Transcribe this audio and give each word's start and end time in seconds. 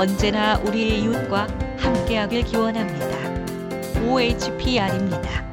언제나 0.00 0.56
우리의 0.60 1.02
이웃과 1.02 1.46
함께하길 1.76 2.44
기원합니다. 2.44 4.00
OHPR입니다. 4.02 5.46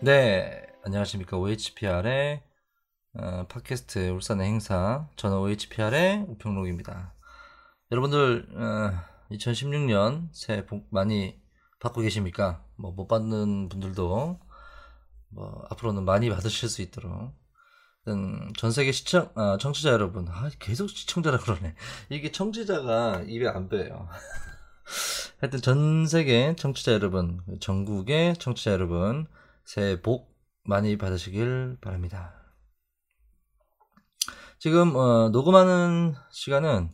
네, 0.00 0.66
안녕하십니까. 0.84 1.36
OHPR의 1.36 2.42
어, 3.18 3.46
팟캐스트 3.46 4.08
울산의 4.12 4.46
행사. 4.46 5.06
저는 5.16 5.36
OHPR의 5.36 6.24
우평록입니다. 6.28 7.12
여러분들, 7.92 8.48
어, 8.54 8.92
2016년 9.32 10.30
새해 10.32 10.64
복 10.64 10.86
많이 10.90 11.38
받고 11.78 12.00
계십니까? 12.00 12.64
뭐, 12.76 12.92
못 12.92 13.06
받는 13.06 13.68
분들도, 13.68 14.45
뭐, 15.36 15.64
앞으로는 15.70 16.04
많이 16.04 16.30
받으실 16.30 16.68
수 16.68 16.82
있도록. 16.82 17.34
음, 18.08 18.52
전 18.56 18.70
세계 18.70 18.90
시청, 18.90 19.30
아, 19.34 19.58
청취자 19.60 19.90
여러분. 19.90 20.26
아, 20.28 20.50
계속 20.58 20.88
시청자라 20.88 21.38
그러네. 21.38 21.74
이게 22.08 22.32
청취자가 22.32 23.24
입에 23.28 23.46
안 23.46 23.68
배요. 23.68 24.08
하여튼 25.40 25.60
전 25.60 26.06
세계 26.06 26.56
청취자 26.56 26.92
여러분, 26.92 27.40
전국의 27.60 28.36
청취자 28.38 28.72
여러분, 28.72 29.26
새해 29.64 30.00
복 30.00 30.34
많이 30.64 30.96
받으시길 30.96 31.78
바랍니다. 31.82 32.32
지금 34.58 34.96
어, 34.96 35.28
녹음하는 35.28 36.14
시간은 36.30 36.90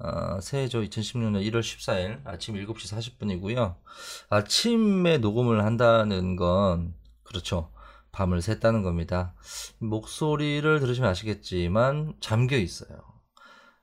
어, 0.00 0.40
새해죠 0.40 0.80
2016년 0.80 1.48
1월 1.48 1.60
14일 1.60 2.26
아침 2.26 2.56
7시 2.56 3.18
40분이고요. 3.20 3.76
아침에 4.30 5.18
녹음을 5.18 5.64
한다는 5.64 6.34
건 6.34 6.94
그렇죠. 7.22 7.73
밤을 8.14 8.38
샜다는 8.38 8.82
겁니다. 8.82 9.34
목소리를 9.78 10.80
들으시면 10.80 11.10
아시겠지만 11.10 12.14
잠겨 12.20 12.56
있어요. 12.56 13.14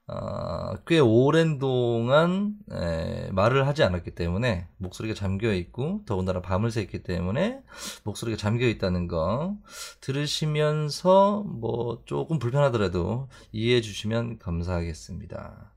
어, 0.07 0.75
꽤 0.87 0.99
오랜 0.99 1.57
동안 1.57 2.55
에, 2.71 3.29
말을 3.31 3.67
하지 3.67 3.83
않았기 3.83 4.11
때문에 4.11 4.67
목소리가 4.77 5.13
잠겨 5.13 5.53
있고 5.53 6.01
더군다나 6.05 6.41
밤을 6.41 6.69
샜기 6.69 7.03
때문에 7.03 7.61
목소리가 8.03 8.37
잠겨 8.37 8.67
있다는 8.67 9.07
거 9.07 9.55
들으시면서 10.01 11.43
뭐 11.45 12.01
조금 12.05 12.39
불편하더라도 12.39 13.29
이해해 13.51 13.79
주시면 13.79 14.39
감사하겠습니다. 14.39 15.71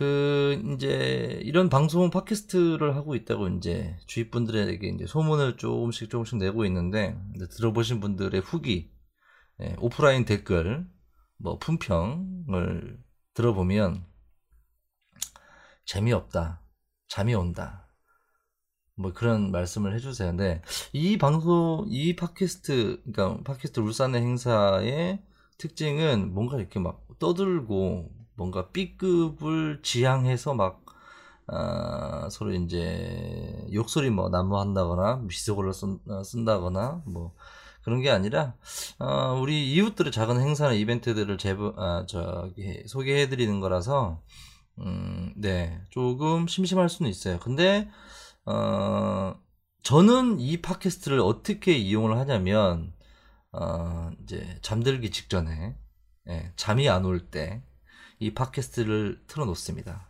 그 0.00 0.62
이제 0.72 1.42
이런 1.44 1.68
방송 1.68 2.08
팟캐스트를 2.08 2.96
하고 2.96 3.14
있다고 3.14 3.48
이제 3.48 3.98
주위 4.06 4.30
분들에게 4.30 4.88
이제 4.88 5.04
소문을 5.06 5.58
조금씩 5.58 6.08
조금씩 6.08 6.38
내고 6.38 6.64
있는데 6.64 7.20
들어보신 7.50 8.00
분들의 8.00 8.40
후기, 8.40 8.94
예, 9.60 9.76
오프라인 9.78 10.24
댓글, 10.24 10.88
뭐 11.36 11.58
품평을 11.58 12.98
들어보면 13.34 14.06
재미없다, 15.84 16.62
잠이 17.08 17.34
온다. 17.34 17.86
뭐 18.94 19.12
그런 19.12 19.50
말씀을 19.50 19.94
해주세요. 19.96 20.30
근데 20.30 20.62
이 20.94 21.18
방송, 21.18 21.84
이 21.90 22.16
팟캐스트, 22.16 23.02
그러니까 23.04 23.42
팟캐스트 23.44 23.80
울산의 23.80 24.22
행사의 24.22 25.22
특징은 25.58 26.32
뭔가 26.32 26.56
이렇게 26.56 26.80
막 26.80 27.06
떠들고 27.18 28.19
뭔가 28.40 28.70
B급을 28.70 29.80
지향해서 29.82 30.54
막 30.54 30.82
어, 31.48 32.28
서로 32.30 32.52
이제 32.54 33.66
욕설이 33.72 34.10
뭐 34.10 34.28
난무한다거나 34.30 35.16
쓴, 35.74 35.98
어, 36.08 36.22
쓴다거나 36.22 37.02
뭐 37.06 37.34
그런 37.82 38.00
게 38.00 38.10
아니라 38.10 38.54
어, 38.98 39.38
우리 39.40 39.72
이웃들의 39.74 40.12
작은 40.12 40.40
행사나 40.40 40.74
이벤트들을 40.74 41.38
제보 41.38 41.74
아, 41.76 42.06
저기 42.08 42.84
소개해 42.86 43.28
드리는 43.28 43.60
거라서 43.60 44.22
음, 44.80 45.32
네 45.36 45.80
조금 45.90 46.46
심심할 46.48 46.88
수는 46.88 47.10
있어요. 47.10 47.38
근데 47.40 47.90
어, 48.46 49.34
저는 49.82 50.40
이 50.40 50.60
팟캐스트를 50.62 51.20
어떻게 51.20 51.76
이용을 51.76 52.18
하냐면 52.18 52.92
어, 53.52 54.10
이제 54.22 54.58
잠들기 54.62 55.10
직전에 55.10 55.76
예, 56.28 56.52
잠이 56.56 56.88
안 56.88 57.04
올 57.06 57.30
때 57.30 57.62
이 58.20 58.34
팟캐스트를 58.34 59.22
틀어놓습니다. 59.26 60.06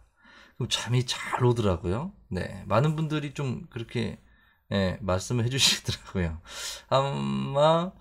그럼 0.56 0.69
잠이 0.69 1.06
잘 1.06 1.44
오더라고요. 1.44 2.12
네, 2.28 2.65
많은 2.66 2.97
분들이 2.97 3.32
좀 3.32 3.66
그렇게 3.71 4.19
예, 4.72 4.98
말씀을 5.00 5.44
해주시더라고요. 5.47 6.41
아마 6.88 7.93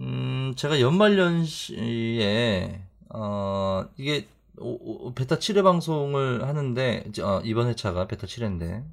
음, 0.00 0.54
제가 0.56 0.80
연말연시에 0.80 2.82
어, 3.10 3.86
이게 3.96 4.28
오, 4.58 5.06
오, 5.06 5.14
베타 5.14 5.38
7회 5.38 5.62
방송을 5.62 6.46
하는데 6.46 7.04
어, 7.22 7.40
이번 7.44 7.68
회차가 7.68 8.06
베타 8.06 8.26
7회인데 8.26 8.84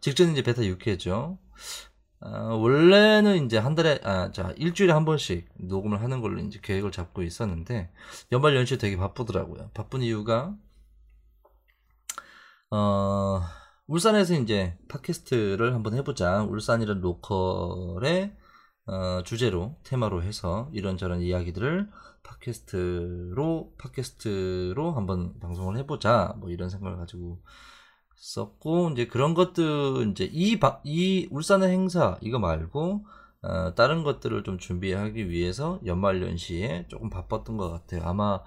직전 0.00 0.32
이제 0.32 0.42
베타 0.42 0.62
6회죠. 0.62 1.38
어, 2.20 2.56
원래는 2.56 3.44
이제 3.46 3.58
한 3.58 3.74
달에 3.74 4.00
아, 4.02 4.32
자 4.32 4.52
일주일에 4.56 4.92
한 4.92 5.04
번씩 5.04 5.48
녹음을 5.56 6.02
하는 6.02 6.20
걸로 6.20 6.40
이제 6.40 6.58
계획을 6.62 6.90
잡고 6.90 7.22
있었는데 7.22 7.92
연말 8.32 8.56
연시 8.56 8.76
되게 8.78 8.96
바쁘더라고요. 8.96 9.70
바쁜 9.74 10.02
이유가 10.02 10.56
어 12.70 13.40
울산에서 13.86 14.34
이제 14.34 14.76
팟캐스트를 14.88 15.74
한번 15.74 15.94
해보자. 15.94 16.42
울산이란 16.42 17.00
로컬의 17.00 18.36
어, 18.86 19.22
주제로 19.24 19.76
테마로 19.84 20.22
해서 20.22 20.70
이런저런 20.72 21.20
이야기들을 21.22 21.88
팟캐스트로 22.22 23.74
팟캐스트로 23.78 24.92
한번 24.92 25.38
방송을 25.40 25.76
해보자. 25.78 26.34
뭐 26.38 26.50
이런 26.50 26.68
생각을 26.68 26.98
가지고 26.98 27.40
썼고 28.18 28.90
이제 28.90 29.06
그런 29.06 29.34
것들 29.34 30.08
이제 30.10 30.24
이, 30.32 30.58
바, 30.58 30.80
이 30.84 31.28
울산의 31.30 31.70
행사 31.70 32.18
이거 32.20 32.38
말고 32.38 33.06
어, 33.42 33.74
다른 33.74 34.02
것들을 34.02 34.42
좀 34.44 34.58
준비하기 34.58 35.30
위해서 35.30 35.80
연말연시에 35.86 36.86
조금 36.88 37.08
바빴던 37.10 37.56
것 37.56 37.70
같아요. 37.70 38.02
아마 38.04 38.40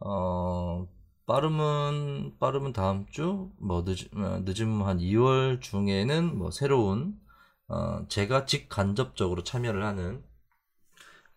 어, 0.00 0.86
빠르면 1.26 2.38
빠르면 2.38 2.72
다음 2.72 3.06
주 3.10 3.50
뭐 3.60 3.84
늦, 3.84 4.08
어, 4.16 4.40
늦으면 4.44 4.86
한 4.86 4.98
2월 4.98 5.60
중에는 5.60 6.38
뭐 6.38 6.50
새로운 6.50 7.14
어, 7.68 8.06
제가 8.08 8.46
직간접적으로 8.46 9.42
참여를 9.44 9.84
하는 9.84 10.22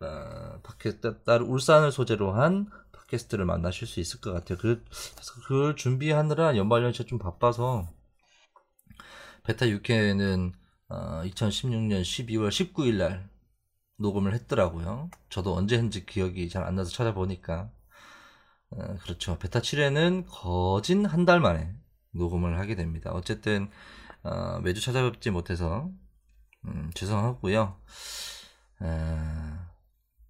어, 0.02 0.60
팟캐스트 0.64 1.24
따로 1.24 1.46
울산을 1.46 1.92
소재로 1.92 2.34
한 2.34 2.68
팟캐스트를 3.14 3.46
만나실 3.46 3.88
수 3.88 4.00
있을 4.00 4.20
것 4.22 4.34
같아요. 4.34 4.58
그, 4.58 4.84
그걸 5.48 5.76
준비하느라 5.76 6.58
연말연시에 6.58 7.06
좀 7.06 7.20
바빠서 7.20 7.88
베타 9.44 9.66
6회는 9.68 10.54
어, 10.90 11.22
2016년 11.26 12.02
12월 12.02 12.50
19일 12.50 12.96
날 12.98 13.30
녹음을 13.98 14.34
했더라고요. 14.34 15.10
저도 15.30 15.56
언제 15.56 15.76
했는지 15.76 16.06
기억이 16.06 16.50
잘 16.50 16.64
안 16.64 16.76
나서 16.76 16.92
찾아보니까 16.92 17.72
어, 18.72 18.98
그렇죠. 19.04 19.38
베타 19.40 19.60
7회는 19.62 20.26
거진 20.28 21.06
한 21.06 21.26
달 21.26 21.40
만에 21.40 21.74
녹음을 22.12 22.60
하게 22.60 22.76
됩니다. 22.76 23.12
어쨌든 23.14 23.70
어, 24.24 24.60
매주 24.62 24.82
찾아뵙지 24.82 25.32
못해서 25.32 25.90
음, 26.66 26.92
죄송하고요. 26.96 27.78
에, 28.82 28.86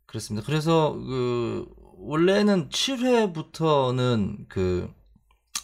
그렇습니다. 0.05 0.45
그래서 0.45 0.93
그 0.93 1.67
원래는 2.05 2.69
7회부터는 2.69 4.47
그 4.49 4.93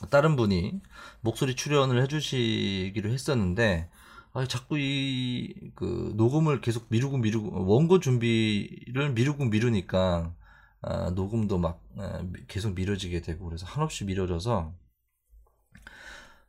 다른 0.09 0.35
분이 0.35 0.81
목소리 1.21 1.55
출연을 1.55 2.01
해주시기로 2.03 3.09
했었는데 3.09 3.89
아, 4.33 4.45
자꾸 4.47 4.77
이 4.79 5.53
그 5.75 6.13
녹음을 6.15 6.61
계속 6.61 6.87
미루고 6.89 7.17
미루고 7.17 7.65
원고 7.65 7.99
준비를 7.99 9.11
미루고 9.13 9.45
미루니까 9.45 10.35
아, 10.81 11.09
녹음도 11.11 11.57
막 11.57 11.81
아, 11.97 12.21
계속 12.47 12.73
미뤄지게 12.75 13.21
되고 13.21 13.45
그래서 13.45 13.65
한없이 13.65 14.05
미뤄져서. 14.05 14.73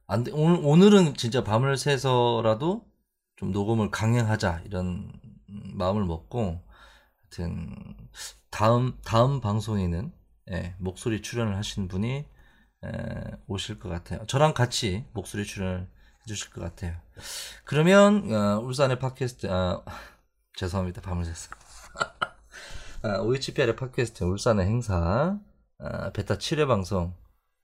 안 0.07 0.25
돼, 0.25 0.33
오늘, 0.33 0.61
오늘은 0.65 1.15
진짜 1.15 1.45
밤을 1.45 1.77
새서라도 1.77 2.85
좀 3.37 3.53
녹음을 3.53 3.91
강행하자 3.91 4.63
이런 4.67 5.13
마음을 5.47 6.05
먹고 6.05 6.61
하여튼 7.23 7.77
다음 8.51 8.99
다음 9.05 9.41
방송에는 9.41 10.13
예, 10.51 10.75
목소리 10.79 11.23
출연을 11.23 11.57
하신 11.57 11.89
분이 11.89 12.25
에, 12.85 12.89
오실 13.47 13.79
것 13.79 13.89
같아요. 13.89 14.27
저랑 14.27 14.55
같이 14.55 15.05
목소리 15.13 15.45
출연을 15.45 15.89
해주실 16.23 16.51
것 16.51 16.61
같아요. 16.61 16.97
그러면 17.65 18.33
어, 18.33 18.61
울산의 18.61 18.99
팟캐스트 18.99 19.49
아, 19.51 19.83
죄송합니다 20.57 21.01
밤을 21.01 21.25
샜어. 21.25 21.57
아, 23.03 23.19
OHPR의 23.21 23.77
팟캐스트 23.77 24.25
울산의 24.25 24.67
행사 24.67 25.39
아, 25.79 26.11
베타 26.13 26.37
7회 26.37 26.67
방송 26.67 27.15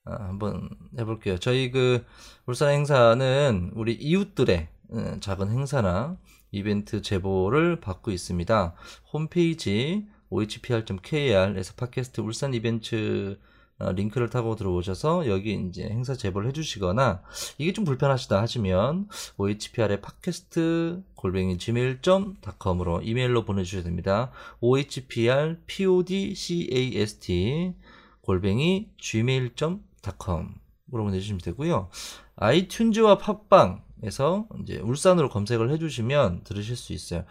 아, 0.05 0.13
한번 0.25 0.71
해볼게요. 0.99 1.39
저희 1.39 1.71
그 1.71 2.05
울산 2.47 2.71
행사는 2.71 3.73
우리 3.75 3.95
이웃들의 3.95 4.69
어, 4.91 5.17
작은 5.21 5.51
행사나 5.51 6.17
이벤트 6.53 7.03
제보를 7.03 7.81
받고 7.81 8.13
있습니다. 8.13 8.75
홈페이지 9.13 10.07
ohpr.kr에서 10.31 11.75
팟캐스트 11.77 12.21
울산 12.21 12.55
이벤트 12.55 13.39
어, 13.79 13.93
링크를 13.93 14.31
타고 14.31 14.57
들어오셔서 14.57 15.29
여기 15.29 15.53
이제 15.69 15.85
행사 15.85 16.15
제보를 16.15 16.49
해주시거나 16.49 17.23
이게 17.59 17.75
좀 17.75 17.85
불편하시다 17.85 18.41
하시면 18.41 19.09
ohpr의 19.37 20.01
팟캐스트 20.01 21.03
골뱅이 21.15 21.59
gmail.com으로 21.59 23.03
이메일로 23.03 23.45
보내주셔야 23.45 23.83
됩니다. 23.83 24.31
ohpr 24.61 25.59
podcast 25.67 27.75
골뱅이 28.23 28.89
gmail.com으로 28.99 30.49
보내주시면 30.91 31.41
되고요. 31.43 31.91
아이튠즈와 32.37 33.19
팟빵에서 33.19 34.49
이제 34.63 34.79
울산으로 34.79 35.29
검색을 35.29 35.71
해주시면 35.71 36.45
들으실 36.45 36.77
수 36.77 36.95
있어요. 36.95 37.27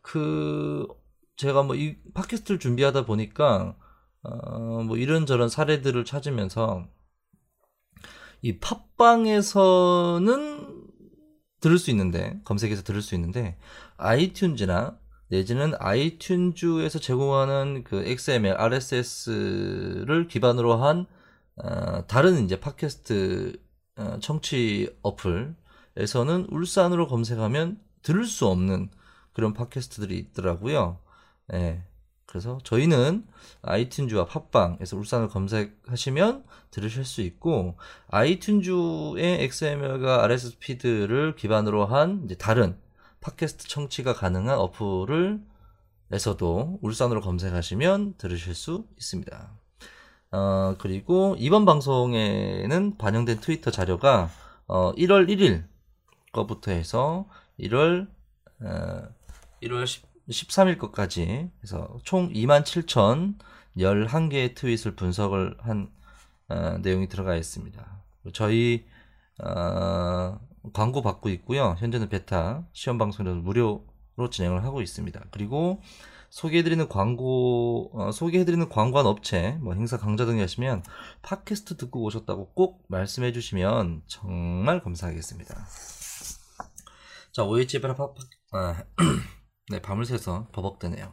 그 0.00 0.86
제가 1.40 1.62
뭐 1.62 1.74
이 1.74 1.96
팟캐스트를 2.12 2.60
준비하다 2.60 3.06
보니까 3.06 3.74
어, 4.22 4.82
뭐 4.84 4.98
이런저런 4.98 5.48
사례들을 5.48 6.04
찾으면서 6.04 6.86
이 8.42 8.58
팟빵에서는 8.58 10.26
들을 11.60 11.78
수 11.78 11.90
있는데 11.90 12.38
검색해서 12.44 12.82
들을 12.82 13.00
수 13.00 13.14
있는데 13.14 13.56
아이튠즈나 13.96 14.98
내지는 15.28 15.72
아이튠즈에서 15.72 17.00
제공하는 17.00 17.84
그 17.84 18.04
XML, 18.04 18.56
RSS를 18.58 20.28
기반으로 20.28 20.76
한 20.76 21.06
어, 21.56 22.06
다른 22.06 22.44
이제 22.44 22.60
팟캐스트 22.60 23.58
어, 23.96 24.18
청취 24.20 24.94
어플에서는 25.02 26.48
울산으로 26.50 27.06
검색하면 27.06 27.80
들을 28.02 28.26
수 28.26 28.46
없는 28.46 28.90
그런 29.32 29.54
팟캐스트들이 29.54 30.18
있더라고요. 30.18 30.98
예. 31.52 31.82
그래서 32.26 32.58
저희는 32.62 33.26
아이튠즈와 33.62 34.28
팟빵에서 34.28 34.96
울산을 34.96 35.28
검색하시면 35.28 36.44
들으실 36.70 37.04
수 37.04 37.22
있고 37.22 37.76
아이튠즈의 38.10 39.40
XML과 39.40 40.22
RSS 40.24 40.58
피드를 40.58 41.34
기반으로 41.34 41.86
한 41.86 42.28
다른 42.38 42.78
팟캐스트 43.20 43.66
청취가 43.66 44.14
가능한 44.14 44.56
어플을 44.58 45.40
에서도 46.12 46.78
울산으로 46.82 47.20
검색하시면 47.20 48.14
들으실 48.18 48.54
수 48.54 48.86
있습니다. 48.96 49.50
어, 50.32 50.74
그리고 50.78 51.36
이번 51.38 51.64
방송에는 51.64 52.96
반영된 52.96 53.40
트위터 53.40 53.70
자료가 53.70 54.28
어, 54.66 54.92
1월 54.94 55.28
1일 55.28 55.64
거부터 56.32 56.72
해서 56.72 57.28
1월 57.60 58.08
어, 58.60 59.02
1월 59.62 59.86
10, 59.86 60.09
13일 60.30 60.78
것까지 60.78 61.50
해서 61.62 61.98
총 62.04 62.32
27,011개의 62.32 64.54
트윗을 64.54 64.96
분석을 64.96 65.58
한 65.60 65.90
어, 66.48 66.78
내용이 66.78 67.08
들어가 67.08 67.36
있습니다. 67.36 68.02
저희 68.32 68.86
어, 69.42 70.40
광고 70.72 71.02
받고 71.02 71.28
있고요. 71.30 71.74
현재는 71.78 72.08
베타 72.08 72.64
시험 72.72 72.98
방송이라서 72.98 73.40
무료로 73.40 74.30
진행을 74.30 74.64
하고 74.64 74.82
있습니다. 74.82 75.24
그리고 75.30 75.80
소개해드리는 76.30 76.88
광고, 76.88 77.90
어, 77.92 78.12
소개해드리는 78.12 78.68
광고한 78.68 79.06
업체, 79.06 79.58
뭐 79.60 79.74
행사 79.74 79.96
강좌 79.96 80.24
등이 80.26 80.40
하시면 80.40 80.84
팟캐스트 81.22 81.76
듣고 81.76 82.02
오셨다고 82.04 82.52
꼭 82.52 82.84
말씀해주시면 82.88 84.02
정말 84.06 84.80
감사하겠습니다. 84.80 85.66
자, 87.32 87.44
OHBL 87.44 87.94
팟, 87.94 88.14
아, 88.52 88.84
네, 89.70 89.80
밤을 89.80 90.04
새서 90.04 90.48
버벅대네요. 90.50 91.12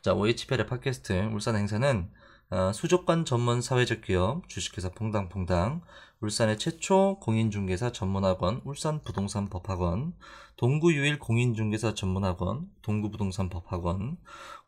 자, 0.00 0.14
OHPL의 0.14 0.66
팟캐스트 0.66 1.12
울산 1.34 1.56
행사는 1.56 2.10
어, 2.48 2.72
수족관 2.72 3.26
전문 3.26 3.60
사회적 3.60 4.00
기업 4.00 4.48
주식회사 4.48 4.92
퐁당퐁당 4.92 5.82
울산의 6.20 6.58
최초 6.58 7.18
공인중개사 7.20 7.92
전문학원 7.92 8.62
울산 8.64 9.02
부동산 9.02 9.50
법학원 9.50 10.14
동구 10.56 10.94
유일 10.94 11.18
공인중개사 11.18 11.92
전문학원 11.92 12.70
동구 12.80 13.10
부동산 13.10 13.50
법학원 13.50 14.16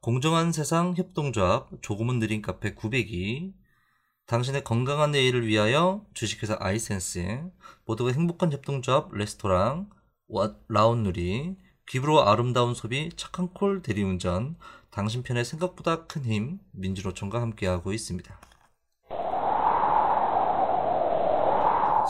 공정한 0.00 0.52
세상 0.52 0.94
협동조합 0.94 1.70
조금은 1.80 2.18
느린 2.18 2.42
카페 2.42 2.74
900이 2.74 3.54
당신의 4.26 4.64
건강한 4.64 5.12
내일을 5.12 5.46
위하여 5.46 6.04
주식회사 6.12 6.58
아이센스 6.60 7.50
모두가 7.86 8.12
행복한 8.12 8.52
협동조합 8.52 9.14
레스토랑 9.14 9.88
라운누리 10.68 11.63
기부로 11.86 12.26
아름다운 12.26 12.74
소비 12.74 13.10
착한 13.16 13.48
콜 13.48 13.82
대리운전 13.82 14.56
당신 14.90 15.22
편에 15.22 15.44
생각보다 15.44 16.06
큰 16.06 16.22
힘 16.22 16.58
민주노총과 16.72 17.40
함께하고 17.42 17.92
있습니다. 17.92 18.34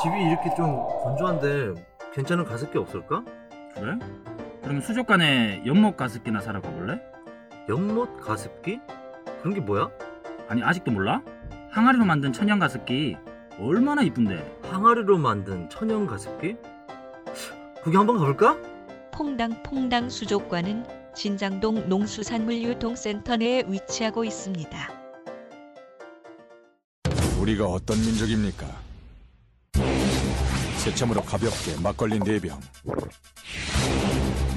집이 0.02 0.14
이렇게 0.22 0.54
좀 0.56 0.76
건조한데 1.02 1.74
괜찮은 2.12 2.44
가습기 2.44 2.78
없을까? 2.78 3.24
그래? 3.74 3.98
그럼 4.62 4.80
수족관에 4.80 5.62
연못 5.66 5.96
가습기나 5.96 6.40
사러 6.40 6.60
가볼래? 6.60 7.00
연못 7.68 8.20
가습기? 8.20 8.80
그런 9.40 9.54
게 9.54 9.60
뭐야? 9.60 9.90
아니 10.48 10.62
아직도 10.62 10.90
몰라? 10.90 11.22
항아리로 11.70 12.04
만든 12.04 12.32
천연 12.32 12.58
가습기 12.58 13.16
얼마나 13.58 14.02
이쁜데? 14.02 14.60
항아리로 14.70 15.18
만든 15.18 15.68
천연 15.70 16.06
가습기? 16.06 16.56
거기 17.82 17.96
한번 17.96 18.18
가볼까? 18.18 18.56
퐁당퐁당 19.14 20.10
수족관은 20.10 20.84
진장동 21.14 21.88
농수산물유통센터 21.88 23.36
내에 23.36 23.62
위치하고 23.68 24.24
있습니다. 24.24 24.90
우리가 27.38 27.66
어떤 27.66 27.96
민족입니까? 28.00 28.66
새참으로 30.78 31.22
가볍게 31.22 31.76
막걸리 31.80 32.18
4병 32.18 32.58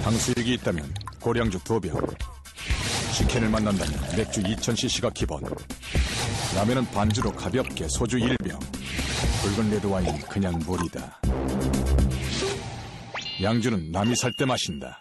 당수육이 0.04 0.56
있다면 0.56 0.92
고량주 1.22 1.60
2병 1.60 2.16
치킨을 3.14 3.50
만난다면 3.50 3.94
맥주 4.18 4.42
2000cc가 4.42 5.14
기본 5.14 5.44
라면은 6.56 6.86
반주로 6.88 7.32
가볍게 7.32 7.88
소주 7.88 8.18
1병 8.18 8.60
붉은 9.44 9.70
레드와인은 9.70 10.22
그냥 10.22 10.60
물이다 10.66 11.20
양주는 13.42 13.92
남이 13.92 14.16
살 14.16 14.32
때 14.38 14.46
마신다. 14.46 15.00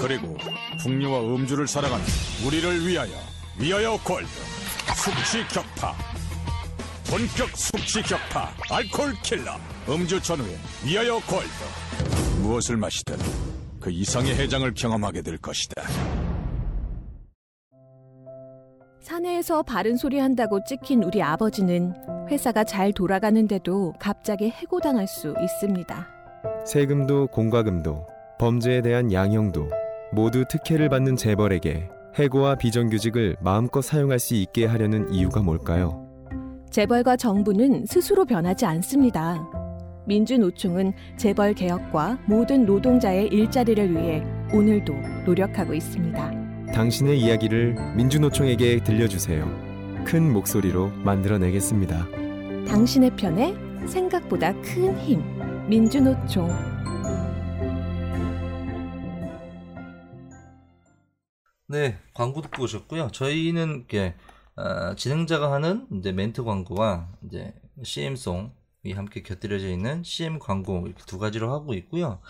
그리고 0.00 0.36
풍류와 0.82 1.20
음주를 1.34 1.66
살아가는 1.66 2.04
우리를 2.46 2.86
위하여 2.86 3.12
위하여 3.58 3.96
골드 4.04 4.28
숙취 4.96 5.46
격파. 5.48 5.94
본격 7.08 7.48
숙취 7.56 8.02
격파 8.02 8.52
알콜 8.70 9.14
킬러. 9.22 9.56
음주 9.88 10.20
전후에 10.20 10.56
위하여 10.84 11.14
골드 11.20 12.42
무엇을 12.42 12.76
마시든 12.76 13.16
그 13.80 13.90
이상의 13.90 14.34
해장을 14.34 14.72
경험하게 14.74 15.22
될 15.22 15.36
것이다. 15.38 15.82
사내에서 19.00 19.62
바른 19.62 19.96
소리 19.96 20.18
한다고 20.18 20.64
찍힌 20.64 21.02
우리 21.02 21.22
아버지는 21.22 21.94
회사가 22.30 22.64
잘 22.64 22.92
돌아가는데도 22.92 23.92
갑자기 24.00 24.48
해고당할 24.48 25.06
수 25.06 25.34
있습니다. 25.42 26.13
세금도 26.64 27.26
공과금도 27.26 28.06
범죄에 28.38 28.80
대한 28.80 29.12
양형도 29.12 29.68
모두 30.12 30.44
특혜를 30.48 30.88
받는 30.88 31.16
재벌에게 31.16 31.88
해고와 32.14 32.54
비정규직을 32.56 33.36
마음껏 33.40 33.82
사용할 33.82 34.18
수 34.18 34.34
있게 34.34 34.64
하려는 34.64 35.12
이유가 35.12 35.42
뭘까요? 35.42 36.06
재벌과 36.70 37.16
정부는 37.16 37.84
스스로 37.86 38.24
변하지 38.24 38.64
않습니다. 38.66 39.46
민주노총은 40.06 40.92
재벌 41.16 41.54
개혁과 41.54 42.18
모든 42.26 42.64
노동자의 42.64 43.28
일자리를 43.28 43.92
위해 43.92 44.22
오늘도 44.52 44.94
노력하고 45.26 45.74
있습니다. 45.74 46.72
당신의 46.72 47.20
이야기를 47.20 47.76
민주노총에게 47.96 48.82
들려주세요. 48.84 49.44
큰 50.04 50.32
목소리로 50.32 50.88
만들어내겠습니다. 51.04 52.06
당신의 52.66 53.10
편에 53.16 53.54
생각보다 53.86 54.52
큰 54.62 54.98
힘. 54.98 55.33
민주노총. 55.68 56.48
네, 61.66 61.98
광고 62.12 62.42
듣고 62.42 62.64
오셨고요. 62.64 63.08
저희는 63.12 63.76
이렇게 63.76 64.14
어, 64.56 64.94
진행자가 64.94 65.50
하는 65.50 65.86
이제 65.92 66.12
멘트 66.12 66.44
광고와 66.44 67.08
이제 67.26 67.54
CM송 67.82 68.52
이 68.84 68.92
함께 68.92 69.22
곁들여져 69.22 69.68
있는 69.68 70.04
CM 70.04 70.38
광고 70.38 70.86
이렇게 70.86 71.02
두 71.06 71.18
가지로 71.18 71.50
하고 71.50 71.72
있고요. 71.72 72.20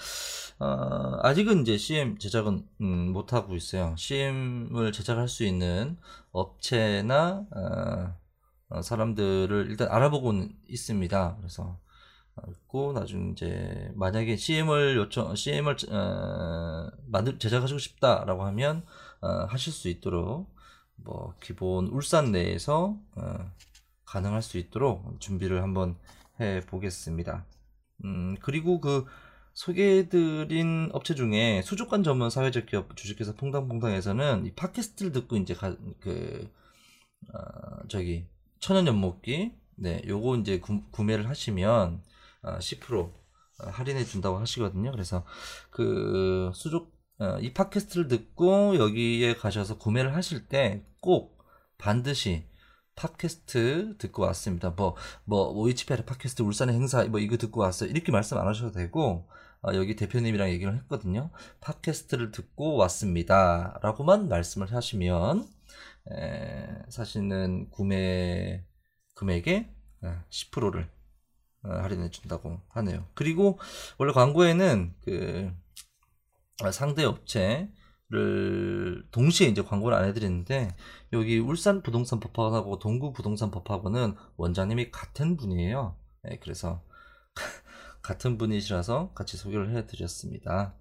어, 0.60 1.18
아직은 1.22 1.62
이제 1.62 1.76
CM 1.76 2.18
제작은 2.18 2.64
음, 2.82 3.12
못 3.12 3.32
하고 3.32 3.56
있어요. 3.56 3.96
CM을 3.98 4.92
제작할 4.92 5.26
수 5.26 5.42
있는 5.42 5.98
업체나 6.30 7.44
어, 7.50 8.14
어, 8.68 8.82
사람들을 8.82 9.66
일단 9.70 9.88
알아보고는 9.90 10.52
있습니다. 10.68 11.36
그래서 11.38 11.80
있고 12.50 12.92
나중에 12.92 13.30
이제 13.30 13.90
만약에 13.94 14.36
CM을 14.36 14.96
요청 14.96 15.34
CM을 15.34 15.76
어, 15.90 16.90
만들 17.06 17.38
제작하시고 17.38 17.78
싶다라고 17.78 18.44
하면 18.46 18.84
어, 19.20 19.28
하실 19.48 19.72
수 19.72 19.88
있도록 19.88 20.54
뭐 20.96 21.34
기본 21.40 21.86
울산 21.88 22.32
내에서 22.32 22.98
어, 23.16 23.50
가능할 24.04 24.42
수 24.42 24.58
있도록 24.58 25.20
준비를 25.20 25.62
한번 25.62 25.96
해 26.40 26.60
보겠습니다. 26.66 27.46
음 28.04 28.36
그리고 28.40 28.80
그 28.80 29.06
소개해드린 29.54 30.90
업체 30.92 31.14
중에 31.14 31.62
수족관 31.62 32.02
전문 32.02 32.28
사회적 32.28 32.66
기업 32.66 32.96
주식회사 32.96 33.34
퐁당퐁당에서는 33.34 34.46
이 34.46 34.52
팟캐스트를 34.52 35.12
듣고 35.12 35.36
이제 35.36 35.54
가, 35.54 35.76
그 36.00 36.50
어, 37.32 37.88
저기 37.88 38.26
천연 38.58 38.86
연목기 38.86 39.52
네 39.76 40.02
요거 40.06 40.38
이제 40.38 40.58
구, 40.58 40.82
구매를 40.90 41.28
하시면 41.28 42.02
어, 42.02 42.13
10% 42.44 43.12
할인해 43.58 44.04
준다고 44.04 44.38
하시거든요. 44.38 44.90
그래서 44.90 45.24
그 45.70 46.50
수족 46.54 46.94
어, 47.20 47.38
이 47.40 47.52
팟캐스트를 47.52 48.08
듣고 48.08 48.76
여기에 48.76 49.36
가셔서 49.36 49.78
구매를 49.78 50.14
하실 50.16 50.48
때 50.48 50.84
꼭 51.04 51.36
반드시 51.76 52.46
팟캐스트 52.96 53.98
듣고 53.98 54.22
왔습니다. 54.22 54.70
뭐, 54.70 54.96
뭐, 55.24 55.50
오이치페르 55.50 56.04
팟캐스트 56.06 56.40
울산의 56.40 56.74
행사, 56.76 57.04
뭐, 57.04 57.20
이거 57.20 57.36
듣고 57.36 57.60
왔어요. 57.60 57.90
이렇게 57.90 58.10
말씀 58.10 58.38
안 58.38 58.48
하셔도 58.48 58.72
되고, 58.72 59.28
어, 59.60 59.74
여기 59.74 59.96
대표님이랑 59.96 60.48
얘기를 60.48 60.74
했거든요. 60.78 61.30
팟캐스트를 61.60 62.30
듣고 62.30 62.76
왔습니다. 62.76 63.78
라고만 63.82 64.28
말씀을 64.28 64.72
하시면, 64.72 65.46
에, 66.12 66.68
사실은 66.88 67.68
구매 67.68 68.64
금액의 69.16 69.68
10%를 70.30 70.84
어, 70.84 71.03
할인해 71.64 72.10
준다고 72.10 72.60
하네요. 72.68 73.06
그리고 73.14 73.58
원래 73.98 74.12
광고에는 74.12 74.94
그 75.04 75.52
아, 76.62 76.70
상대 76.70 77.04
업체를 77.04 79.04
동시에 79.10 79.48
이제 79.48 79.62
광고를 79.62 79.96
안 79.96 80.04
해드리는데 80.04 80.76
여기 81.12 81.38
울산 81.38 81.82
부동산 81.82 82.20
법학원하고 82.20 82.78
동구 82.78 83.12
부동산 83.12 83.50
법학원은 83.50 84.14
원장님이 84.36 84.90
같은 84.90 85.36
분이에요. 85.36 85.96
네, 86.22 86.38
그래서 86.42 86.82
같은 88.02 88.38
분이시라서 88.38 89.12
같이 89.14 89.36
소개를 89.36 89.74
해드렸습니다. 89.76 90.74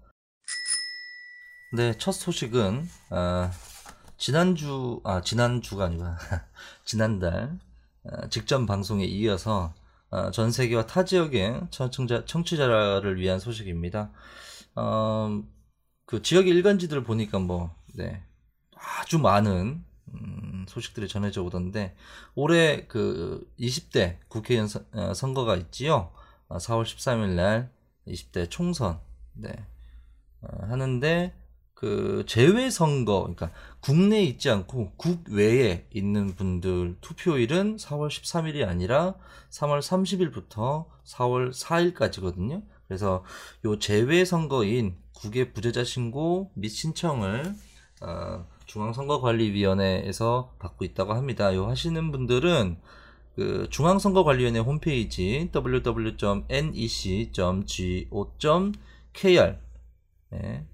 네, 1.76 1.98
첫 1.98 2.12
소식은 2.12 2.88
아, 3.10 3.50
지난주 4.16 5.00
아 5.02 5.22
지난주가 5.22 5.86
아니고 5.86 6.04
지난달 6.84 7.58
아, 8.04 8.28
직전 8.28 8.66
방송에 8.66 9.04
이어서 9.04 9.74
아, 10.14 10.30
전 10.30 10.52
세계와 10.52 10.86
타 10.86 11.04
지역의 11.04 11.66
청취자, 11.70 12.24
청취자를 12.24 13.18
위한 13.20 13.40
소식입니다. 13.40 14.12
어, 14.76 15.42
그 16.06 16.22
지역 16.22 16.46
일간지들 16.46 16.98
을 16.98 17.02
보니까 17.02 17.40
뭐, 17.40 17.74
네, 17.94 18.22
아주 18.76 19.18
많은 19.18 19.84
음, 20.14 20.66
소식들이 20.68 21.08
전해져 21.08 21.42
오던데 21.42 21.96
올해 22.36 22.86
그 22.86 23.52
20대 23.58 24.18
국회의원 24.28 24.68
선, 24.68 24.86
어, 24.92 25.14
선거가 25.14 25.56
있지요. 25.56 26.12
어, 26.46 26.58
4월 26.58 26.84
13일 26.84 27.34
날 27.34 27.72
20대 28.06 28.48
총선 28.48 29.00
네, 29.32 29.66
어, 30.42 30.46
하는데 30.68 31.34
그 31.84 32.24
제외 32.26 32.70
선거 32.70 33.20
그러니까 33.24 33.50
국내에 33.80 34.22
있지 34.22 34.48
않고 34.48 34.92
국외에 34.96 35.86
있는 35.92 36.34
분들 36.34 36.96
투표일은 37.02 37.76
4월 37.76 38.08
13일이 38.08 38.66
아니라 38.66 39.16
3월 39.50 39.80
30일부터 39.80 40.86
4월 41.04 41.52
4일까지거든요. 41.52 42.62
그래서 42.88 43.22
요 43.66 43.78
제외 43.78 44.24
선거인 44.24 44.96
국외 45.12 45.52
부재자 45.52 45.84
신고 45.84 46.50
및 46.54 46.70
신청을 46.70 47.54
어, 48.00 48.46
중앙선거관리위원회에서 48.64 50.54
받고 50.58 50.86
있다고 50.86 51.12
합니다. 51.12 51.54
요 51.54 51.68
하시는 51.68 52.10
분들은 52.10 52.78
그 53.36 53.66
중앙선거관리위원회 53.68 54.60
홈페이지 54.60 55.50
www.nec.go.kr 55.54 56.44
네, 60.30 60.66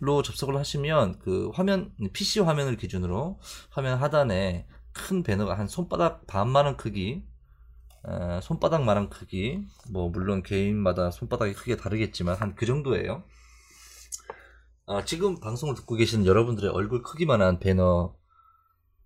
로 0.00 0.22
접속을 0.22 0.56
하시면 0.56 1.18
그 1.18 1.50
화면 1.54 1.92
PC 2.12 2.40
화면을 2.40 2.76
기준으로 2.76 3.40
화면 3.70 3.98
하단에 3.98 4.66
큰 4.92 5.22
배너가 5.24 5.58
한 5.58 5.66
손바닥 5.68 6.26
반만한 6.26 6.76
크기 6.76 7.24
어, 8.04 8.40
손바닥만한 8.42 9.10
크기 9.10 9.60
뭐 9.90 10.08
물론 10.08 10.42
개인마다 10.42 11.10
손바닥이 11.10 11.52
크게 11.54 11.76
다르겠지만 11.76 12.36
한 12.36 12.54
그 12.54 12.64
정도예요. 12.66 13.24
아, 14.86 15.04
지금 15.04 15.38
방송을 15.40 15.74
듣고 15.74 15.96
계신 15.96 16.24
여러분들의 16.26 16.70
얼굴 16.70 17.02
크기만한 17.02 17.58
배너 17.58 18.16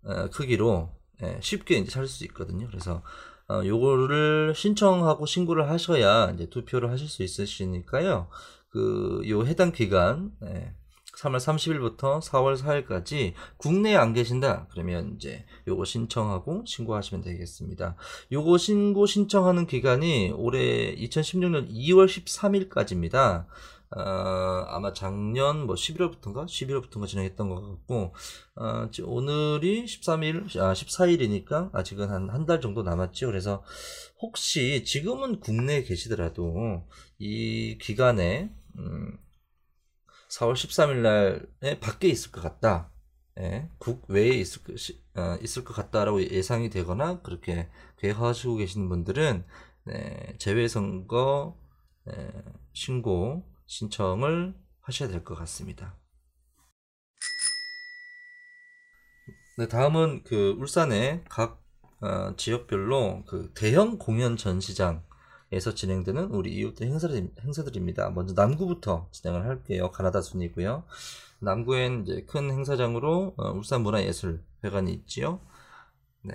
어, 0.04 0.30
크기로 0.30 0.90
예, 1.22 1.38
쉽게 1.42 1.76
이제 1.78 1.90
찾을 1.90 2.06
수 2.08 2.24
있거든요. 2.26 2.66
그래서 2.68 3.02
어, 3.48 3.62
요거를 3.64 4.54
신청하고 4.54 5.26
신고를 5.26 5.68
하셔야 5.70 6.30
이제 6.32 6.48
투표를 6.50 6.90
하실 6.90 7.08
수 7.08 7.22
있으시니까요. 7.22 8.28
그 8.70 9.22
요 9.28 9.44
해당 9.46 9.72
기간 9.72 10.32
예, 10.44 10.74
3월 11.22 11.36
30일부터 11.36 12.20
4월 12.20 12.56
4일까지 12.56 13.34
국내에 13.56 13.96
안 13.96 14.12
계신다 14.12 14.66
그러면 14.70 15.14
이제 15.16 15.44
요거 15.68 15.84
신청하고 15.84 16.64
신고하시면 16.66 17.22
되겠습니다. 17.22 17.96
요거 18.32 18.58
신고 18.58 19.06
신청하는 19.06 19.66
기간이 19.66 20.32
올해 20.34 20.94
2016년 20.96 21.70
2월 21.70 22.06
13일까지입니다. 22.06 23.46
어, 23.94 24.00
아마 24.68 24.94
작년 24.94 25.66
뭐 25.66 25.74
11월부터인가 25.74 26.46
11월부터인가 26.46 27.06
진행했던 27.06 27.50
것 27.50 27.60
같고 27.60 28.14
어, 28.56 28.88
오늘이 29.04 29.84
13일 29.84 30.56
아 30.58 30.72
14일이니까 30.72 31.74
아직은 31.74 32.08
한 32.08 32.30
한 32.30 32.46
달 32.46 32.60
정도 32.62 32.82
남았죠. 32.82 33.26
그래서 33.26 33.62
혹시 34.22 34.84
지금은 34.84 35.40
국내에 35.40 35.82
계시더라도 35.82 36.84
이 37.18 37.76
기간에 37.82 38.50
음, 38.78 39.18
4월 40.32 40.54
13일 40.54 40.96
날에 41.02 41.78
밖에 41.80 42.08
있을 42.08 42.32
것 42.32 42.40
같다. 42.42 42.90
예, 43.38 43.68
국외에 43.78 44.28
있을, 44.30 44.62
것, 44.62 44.74
어, 45.16 45.38
있을 45.42 45.64
것 45.64 45.74
같다라고 45.74 46.22
예상이 46.22 46.70
되거나 46.70 47.20
그렇게 47.22 47.68
계획하시고 47.98 48.56
계시는 48.56 48.88
분들은 48.88 49.44
네, 49.84 50.36
재외선거 50.38 51.58
네, 52.06 52.32
신고 52.72 53.44
신청을 53.66 54.54
하셔야 54.80 55.08
될 55.08 55.24
것 55.24 55.34
같습니다. 55.36 55.96
네, 59.58 59.68
다음은 59.68 60.24
그 60.24 60.56
울산의 60.58 61.24
각 61.28 61.62
어, 62.00 62.34
지역별로 62.36 63.24
그 63.26 63.52
대형 63.54 63.98
공연 63.98 64.36
전시장 64.36 65.04
에서 65.52 65.74
진행되는 65.74 66.30
우리 66.32 66.52
이웃들 66.54 66.86
행사들, 66.86 67.30
행사들 67.42 67.76
입니다. 67.76 68.10
먼저 68.10 68.32
남구부터 68.34 69.08
진행을 69.12 69.44
할게요. 69.46 69.90
가나다 69.90 70.22
순이고요. 70.22 70.84
남구엔 71.40 72.02
이제 72.04 72.24
큰 72.26 72.50
행사장으로 72.50 73.34
어, 73.36 73.50
울산문화예술회관이 73.52 74.92
있지요. 74.94 75.40
네. 76.24 76.34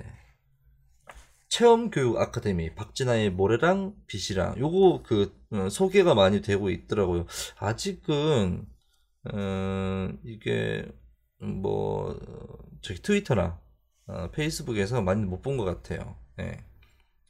체험교육 1.49 2.17
아카데미 2.17 2.75
박진아의 2.75 3.31
모래랑 3.31 3.95
빛이랑 4.07 4.57
요거 4.59 5.03
그 5.03 5.33
어, 5.51 5.69
소개가 5.69 6.13
많이 6.13 6.41
되고 6.41 6.69
있더라고요. 6.69 7.25
아직은 7.57 8.67
어, 9.33 10.09
이게 10.25 10.85
뭐 11.39 12.19
저기 12.81 13.01
트위터나 13.01 13.59
어, 14.07 14.31
페이스북에서 14.31 15.01
많이 15.01 15.23
못 15.25 15.41
본 15.41 15.57
것 15.57 15.65
같아요. 15.65 16.17
네. 16.37 16.63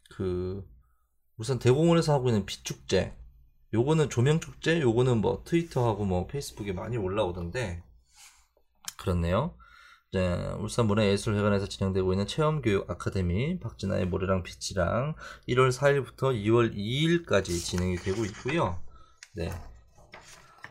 그 0.09 0.65
우선 1.37 1.59
대공원에서 1.59 2.13
하고 2.13 2.29
있는 2.29 2.45
빛축제 2.45 3.15
요거는 3.73 4.09
조명축제 4.09 4.81
요거는 4.81 5.19
뭐 5.19 5.43
트위터하고 5.45 6.05
뭐 6.05 6.27
페이스북에 6.27 6.73
많이 6.73 6.97
올라오던데. 6.97 7.83
그렇네요. 8.97 9.55
이제 10.09 10.19
울산 10.59 10.87
문화예술회관에서 10.87 11.67
진행되고 11.67 12.13
있는 12.13 12.25
체험교육 12.27 12.89
아카데미 12.89 13.59
박진아의 13.59 14.07
모래랑 14.07 14.43
빛이랑 14.43 15.15
1월 15.49 15.71
4일부터 15.71 16.33
2월 16.45 16.73
2일까지 16.75 17.63
진행이 17.63 17.97
되고 17.97 18.23
있고요. 18.25 18.81
네. 19.35 19.51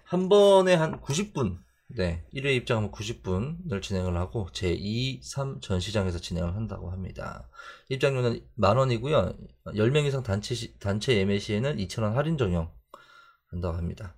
한 0.04 0.28
번에 0.28 0.75
한 0.75 1.00
90분 1.00 1.58
네, 1.88 2.26
1회 2.34 2.56
입장하면 2.56 2.90
90분을 2.90 3.80
진행을 3.80 4.16
하고 4.16 4.48
제2, 4.52 5.22
3 5.22 5.60
전시장에서 5.60 6.18
진행을 6.18 6.56
한다고 6.56 6.90
합니다. 6.90 7.48
입장료는 7.88 8.44
만 8.54 8.76
원이고요. 8.76 9.34
10명 9.66 10.04
이상 10.06 10.24
단체, 10.24 10.56
시, 10.56 10.76
단체 10.78 11.16
예매 11.16 11.38
시에는 11.38 11.76
2,000원 11.76 12.14
할인 12.14 12.38
적용 12.38 12.72
한다고 13.50 13.76
합니다. 13.76 14.16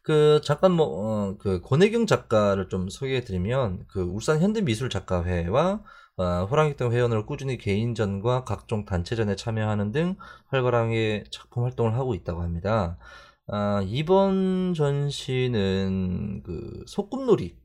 그 0.08 0.40
잠깐 0.42 0.72
뭐그 0.72 1.56
어, 1.56 1.62
권혜경 1.68 2.06
작가를 2.08 2.70
좀 2.70 2.88
소개해드리면 2.88 3.88
그 3.90 4.00
울산 4.02 4.40
현대미술작가회와 4.40 5.82
어, 6.16 6.24
호랑이등 6.50 6.94
회원으로 6.94 7.26
꾸준히 7.26 7.58
개인전과 7.58 8.46
각종 8.46 8.86
단체전에 8.86 9.36
참여하는 9.36 9.92
등 9.92 10.16
활발하게 10.48 11.26
작품 11.30 11.66
활동을 11.66 11.96
하고 11.96 12.16
있다고 12.16 12.42
합니다. 12.42 12.98
아, 13.48 13.84
이번 13.86 14.74
전시는 14.74 16.44
그 16.44 16.86
소꿉놀이, 16.88 17.58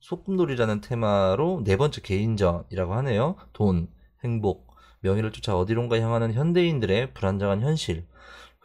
소꿉놀이라는 0.00 0.82
테마로 0.82 1.62
네 1.64 1.78
번째 1.78 2.02
개인전이라고 2.02 2.92
하네요. 2.92 3.36
돈, 3.54 3.88
행복, 4.22 4.66
명예를 5.00 5.32
쫓아 5.32 5.56
어디론가 5.56 5.98
향하는 6.00 6.34
현대인들의 6.34 7.14
불안정한 7.14 7.62
현실, 7.62 8.06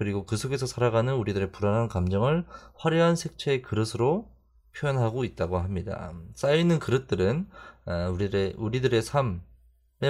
그리고 0.02 0.26
그 0.26 0.36
속에서 0.36 0.66
살아가는 0.66 1.14
우리들의 1.14 1.52
불안한 1.52 1.88
감정을 1.88 2.48
화려한 2.74 3.16
색채의 3.16 3.62
그릇으로 3.62 4.32
표현하고 4.76 5.24
있다고 5.26 5.60
합니다. 5.60 6.12
쌓여있는 6.34 6.80
그릇들은 6.80 7.48
아, 7.86 8.08
우리들의, 8.08 8.56
우리들의 8.58 9.00
삶의 9.00 9.42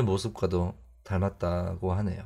모습과도 0.05 0.75
닮았다고 1.03 1.91
하네요. 1.91 2.23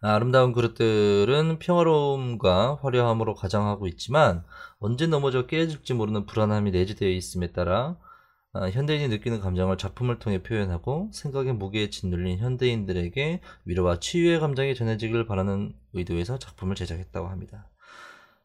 아름다운 0.00 0.52
그릇들은 0.52 1.58
평화로움과 1.58 2.78
화려함으로 2.80 3.34
가장하고 3.34 3.88
있지만 3.88 4.44
언제 4.78 5.08
넘어져 5.08 5.48
깨질지 5.48 5.94
모르는 5.94 6.26
불안함이 6.26 6.70
내재되어 6.70 7.08
있음에 7.08 7.50
따라 7.50 7.96
아, 8.54 8.68
현대인이 8.68 9.08
느끼는 9.08 9.40
감정을 9.40 9.78
작품을 9.78 10.18
통해 10.18 10.42
표현하고 10.42 11.08
생각의 11.12 11.54
무게에 11.54 11.88
짓눌린 11.88 12.38
현대인들에게 12.38 13.40
위로와 13.64 13.98
치유의 13.98 14.40
감정이 14.40 14.74
전해지길 14.74 15.26
바라는 15.26 15.74
의도에서 15.94 16.38
작품을 16.38 16.74
제작했다고 16.74 17.28
합니다. 17.28 17.70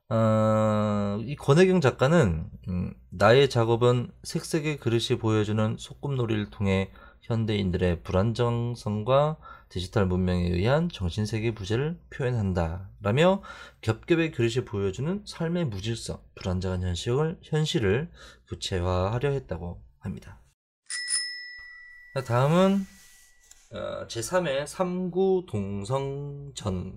어, 0.10 1.20
이 1.26 1.36
권혜경 1.36 1.82
작가는 1.82 2.50
음, 2.70 2.94
나의 3.10 3.50
작업은 3.50 4.10
색색의 4.24 4.78
그릇이 4.78 5.20
보여주는 5.20 5.76
소꿉놀이를 5.78 6.52
통해 6.52 6.90
현대인들의 7.24 8.04
불안정성과 8.04 9.36
디지털 9.68 10.06
문명에 10.06 10.48
의한 10.48 10.88
정신세계 10.88 11.54
부재를 11.54 12.00
표현한다. 12.10 12.90
라며 13.02 13.42
겹겹의 13.82 14.32
그릇이 14.32 14.64
보여주는 14.64 15.24
삶의 15.26 15.66
무질서, 15.66 16.24
불안정한 16.36 16.84
현실을, 16.84 17.38
현실을 17.44 18.10
구체화하려 18.48 19.32
했다고 19.32 19.87
합니다. 20.08 20.40
다음은 22.26 22.86
어, 23.74 24.08
제3회 24.08 24.64
3구 24.64 25.46
동성전을 25.46 26.94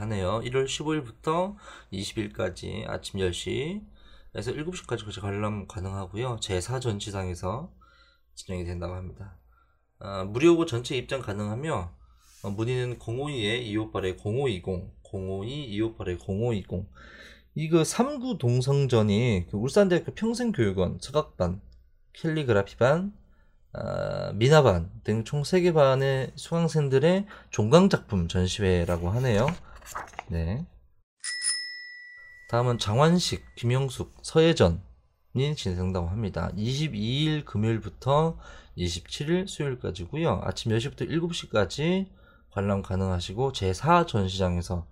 하네요. 0.00 0.40
1월 0.40 0.64
15일부터 0.64 1.56
20일까지 1.92 2.88
아침 2.88 3.20
10시에서 3.20 3.84
7시까지 4.34 5.20
관람 5.20 5.68
가능하고요. 5.68 6.38
제4전시장에서 6.40 7.70
진행이 8.34 8.64
된다고 8.64 8.94
합니다. 8.94 9.36
어, 10.00 10.24
무료고 10.24 10.66
전체 10.66 10.96
입장 10.96 11.20
가능하며 11.20 11.94
어, 12.42 12.50
문의는 12.50 12.98
052-258-0520 12.98 14.90
052-258-0520 15.04 16.86
이거 17.54 17.82
3구 17.82 18.38
동성전이 18.38 19.46
그 19.48 19.56
울산대학교 19.56 20.12
평생교육원 20.14 20.98
서각반 21.00 21.60
캘리그라피반, 22.14 23.12
어, 23.74 24.32
미나 24.34 24.62
반 24.62 24.90
등 25.04 25.24
총 25.24 25.42
3개 25.42 25.74
반의 25.74 26.32
수강생들의 26.36 27.26
종강작품 27.50 28.28
전시회라고 28.28 29.10
하네요. 29.10 29.46
네. 30.28 30.64
다음은 32.50 32.78
장완식, 32.78 33.44
김영숙, 33.56 34.14
서예전이 34.22 34.80
진행된다고 35.56 36.08
합니다. 36.08 36.50
22일 36.56 37.44
금요일부터 37.44 38.38
27일 38.78 39.48
수요일까지고요. 39.48 40.40
아침 40.44 40.70
10시부터 40.72 41.08
7시까지 41.10 42.08
관람 42.50 42.82
가능하시고 42.82 43.52
제4 43.52 44.06
전시장에서 44.06 44.86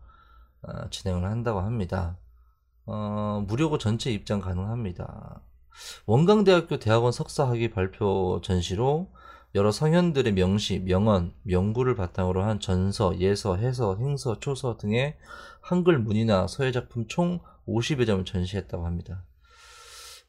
어, 0.63 0.91
진행을 0.91 1.25
한다고 1.31 1.61
합니다. 1.61 2.17
어, 2.87 3.45
무료고 3.47 3.79
전체 3.79 4.11
입장 4.11 4.41
가능합니다. 4.41 5.41
원광대학교 6.07 6.79
대학원 6.79 7.13
석사학위 7.13 7.71
발표 7.71 8.41
전시로 8.43 9.11
여러 9.55 9.71
성현들의 9.71 10.33
명시, 10.33 10.79
명언, 10.79 11.35
명구를 11.43 11.95
바탕으로 11.95 12.43
한 12.43 12.59
전서, 12.59 13.19
예서, 13.19 13.57
해서, 13.57 13.97
행서, 13.99 14.39
초서 14.41 14.79
등의 14.79 15.19
한글 15.61 15.99
문이나 15.99 16.47
서예 16.47 16.73
작품 16.73 17.07
총 17.07 17.41
50여 17.69 18.07
점을 18.07 18.25
전시했다고 18.25 18.87
합니다. 18.87 19.25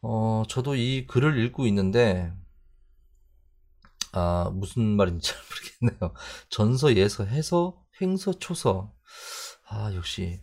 어, 0.02 0.44
저도 0.50 0.76
이 0.76 1.08
글을 1.08 1.40
읽고 1.40 1.66
있는데, 1.68 2.34
아, 4.12 4.52
무슨 4.54 4.84
말인지 4.84 5.32
잘 5.32 5.40
모르겠네요. 5.82 6.14
전서, 6.50 6.94
예서, 6.96 7.24
해서, 7.24 7.82
행서, 8.02 8.34
초서. 8.34 8.94
아, 9.70 9.94
역시, 9.96 10.42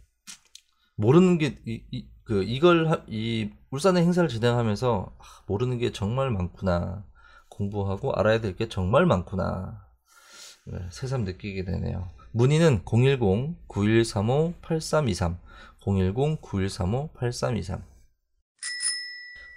모르는 0.97 1.37
게, 1.37 1.61
이, 1.67 1.85
이, 1.91 2.09
그 2.31 2.43
이걸 2.45 2.89
하, 2.89 3.03
이 3.09 3.51
울산의 3.73 4.05
행사를 4.05 4.29
진행하면서 4.29 5.13
아, 5.19 5.25
모르는 5.49 5.79
게 5.79 5.91
정말 5.91 6.31
많구나 6.31 7.05
공부하고 7.49 8.13
알아야 8.13 8.41
될 8.41 8.55
게 8.55 8.69
정말 8.69 9.05
많구나 9.05 9.85
네, 10.67 10.79
새삼 10.93 11.25
느끼게 11.25 11.65
되네요. 11.65 12.09
문의는 12.31 12.85
010-9135-8323 12.85 15.39
010-9135-8323 15.81 17.83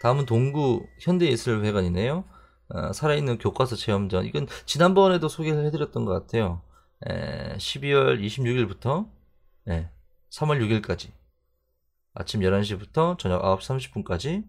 다음은 0.02 0.26
동구 0.26 0.88
현대예술회관이네요. 1.00 2.24
어, 2.70 2.92
살아있는 2.92 3.38
교과서 3.38 3.76
체험전 3.76 4.26
이건 4.26 4.48
지난번에도 4.66 5.30
소개를 5.30 5.64
해드렸던 5.68 6.06
것 6.06 6.14
같아요. 6.14 6.64
에, 7.08 7.56
12월 7.56 8.20
26일부터 8.20 9.08
네, 9.66 9.92
3월 10.32 10.82
6일까지 10.82 11.12
아침 12.13 12.41
11시부터 12.41 13.17
저녁 13.17 13.41
9시 13.41 14.04
30분까지 14.04 14.43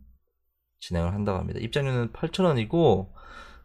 진행을 0.81 1.15
한다고 1.15 1.39
합니다. 1.39 1.61
입장료는 1.61 2.13
8,000원이고 2.13 3.11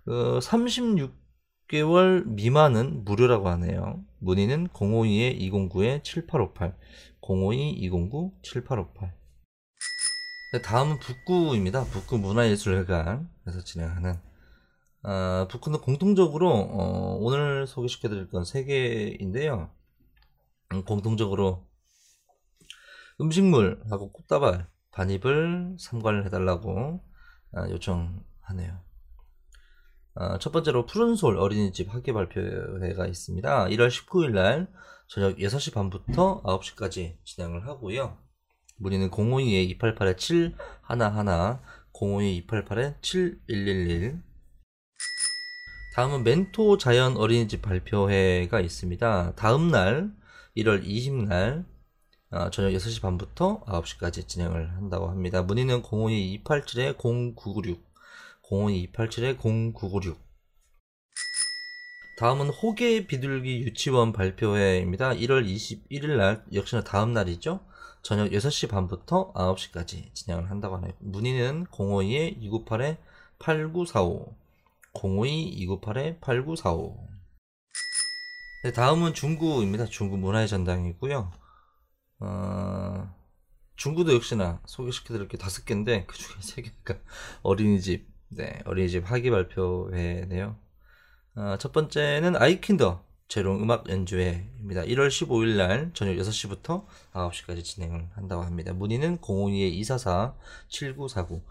어, 0.08 0.40
36개월 0.40 2.26
미만은 2.26 3.04
무료라고 3.04 3.50
하네요. 3.50 4.02
문의는 4.20 4.70
052-209-7858 4.70 6.76
052-209-7858 7.22 9.12
다음은 10.64 11.00
북구입니다. 11.00 11.84
북구 11.86 12.18
문화예술회관 12.18 13.30
에서 13.48 13.64
진행하는 13.64 14.16
어, 15.04 15.48
북구는 15.50 15.82
공통적으로 15.82 16.52
어, 16.52 17.18
오늘 17.20 17.68
소개시켜드릴 17.68 18.30
건 18.30 18.44
3개인데요. 18.44 19.70
음, 20.74 20.86
공통적으로 20.86 21.69
음식물하고 23.22 24.12
꽃다발, 24.12 24.68
반입을 24.92 25.78
삼관을 25.80 26.26
해달라고 26.26 27.02
아, 27.54 27.70
요청하네요. 27.70 28.82
아, 30.16 30.38
첫 30.40 30.52
번째로 30.52 30.86
푸른솔 30.86 31.38
어린이집 31.38 31.94
학예 31.94 32.12
발표회가 32.14 33.06
있습니다. 33.08 33.68
1월 33.68 33.88
19일 33.88 34.32
날 34.32 34.68
저녁 35.08 35.38
6시 35.38 35.74
반부터 35.74 36.44
9시까지 36.44 37.18
진행을 37.24 37.66
하고요. 37.68 38.18
문의는 38.78 39.12
052-288-7111, 39.12 40.56
052-288-7111. 41.94 44.22
다음은 45.96 46.24
멘토 46.24 46.78
자연 46.78 47.18
어린이집 47.18 47.62
발표회가 47.62 48.62
있습니다. 48.62 49.36
다음 49.36 49.70
날 49.70 50.12
1월 50.56 50.86
20날 50.86 51.62
어, 51.62 51.66
저녁 52.52 52.74
6시 52.74 53.02
반부터 53.02 53.62
9시까지 53.62 54.28
진행을 54.28 54.76
한다고 54.76 55.10
합니다. 55.10 55.42
문의는 55.42 55.82
052-287-0996 55.82 57.82
052-287-0996 58.44 60.16
다음은 62.20 62.50
호계 62.50 63.08
비둘기 63.08 63.62
유치원 63.62 64.14
발표회입니다. 64.14 65.14
1월 65.14 65.48
21일 65.48 66.18
날 66.18 66.46
역시나 66.54 66.84
다음 66.84 67.14
날이죠. 67.14 67.62
저녁 68.04 68.30
6시 68.30 68.70
반부터 68.70 69.34
9시까지 69.34 70.14
진행을 70.14 70.52
한다고 70.52 70.76
하네요. 70.76 70.92
문의는 71.00 71.66
052-298-8945 71.72 74.36
052-298-8945 74.94 77.10
네, 78.66 78.74
다음은 78.74 79.14
중구입니다. 79.14 79.86
중구 79.86 80.18
문화의 80.18 80.48
전당이고요. 80.48 81.32
어, 82.20 83.14
중구도 83.76 84.14
역시나 84.14 84.62
소개시켜드릴 84.66 85.28
게 85.28 85.38
다섯 85.38 85.66
개인데 85.66 86.06
그 86.06 86.18
중에 86.18 86.38
세 86.42 86.62
개가 86.62 87.00
어린이집, 87.42 88.08
네 88.30 88.62
어린이집 88.66 89.10
학위 89.10 89.30
발표회네요. 89.30 90.56
어, 91.36 91.56
첫 91.60 91.72
번째는 91.72 92.36
아이킨더 92.36 93.04
재롱 93.30 93.62
음악 93.62 93.90
연주회입니다. 93.90 94.82
1월 94.82 95.08
15일 95.08 95.56
날 95.56 95.92
저녁 95.94 96.16
6시부터 96.16 96.86
9시까지 97.14 97.64
진행을 97.64 98.10
한다고 98.16 98.42
합니다. 98.42 98.74
문의는 98.74 99.20
052-244-7949 99.20 101.44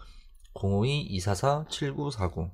052-244-7949 0.54 2.50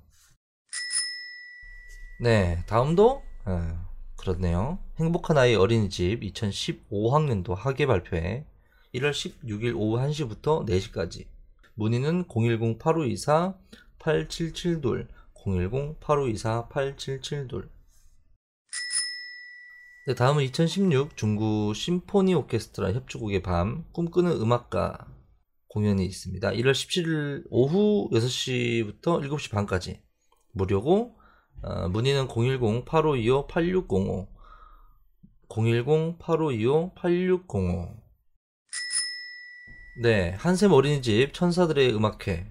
네, 2.21 2.63
다음도 2.67 3.23
어, 3.47 3.94
그렇네요. 4.25 4.79
행복한 4.99 5.37
아이 5.37 5.55
어린이집 5.55 6.23
2015학년도 6.23 7.55
학예 7.55 7.85
발표회 7.85 8.47
1월 8.95 9.11
16일 9.11 9.77
오후 9.77 9.99
1시부터 9.99 10.67
4시까지 10.67 11.27
문의는 11.75 12.25
010-8524-8772 12.25 15.07
010-8524-8772 15.35 17.69
네, 20.07 20.15
다음은 20.15 20.43
2016 20.45 21.19
중구 21.19 21.75
심포니 21.75 22.33
오케스트라 22.33 22.95
협주곡의 22.95 23.43
밤 23.43 23.85
꿈꾸는 23.93 24.41
음악가 24.41 25.07
공연이 25.69 26.07
있습니다. 26.07 26.51
1월 26.51 26.73
17일 26.73 27.45
오후 27.51 28.09
6시부터 28.11 29.21
7시 29.21 29.51
반까지 29.51 30.01
무료고 30.53 31.23
어, 31.65 31.89
문의는 31.89 32.29
010-8525-8605 32.29 34.27
010-8525-8605 35.49 38.05
네, 40.03 40.31
한샘 40.39 40.73
어린이집 40.73 41.33
천사들의 41.33 41.95
음악회를 41.95 42.51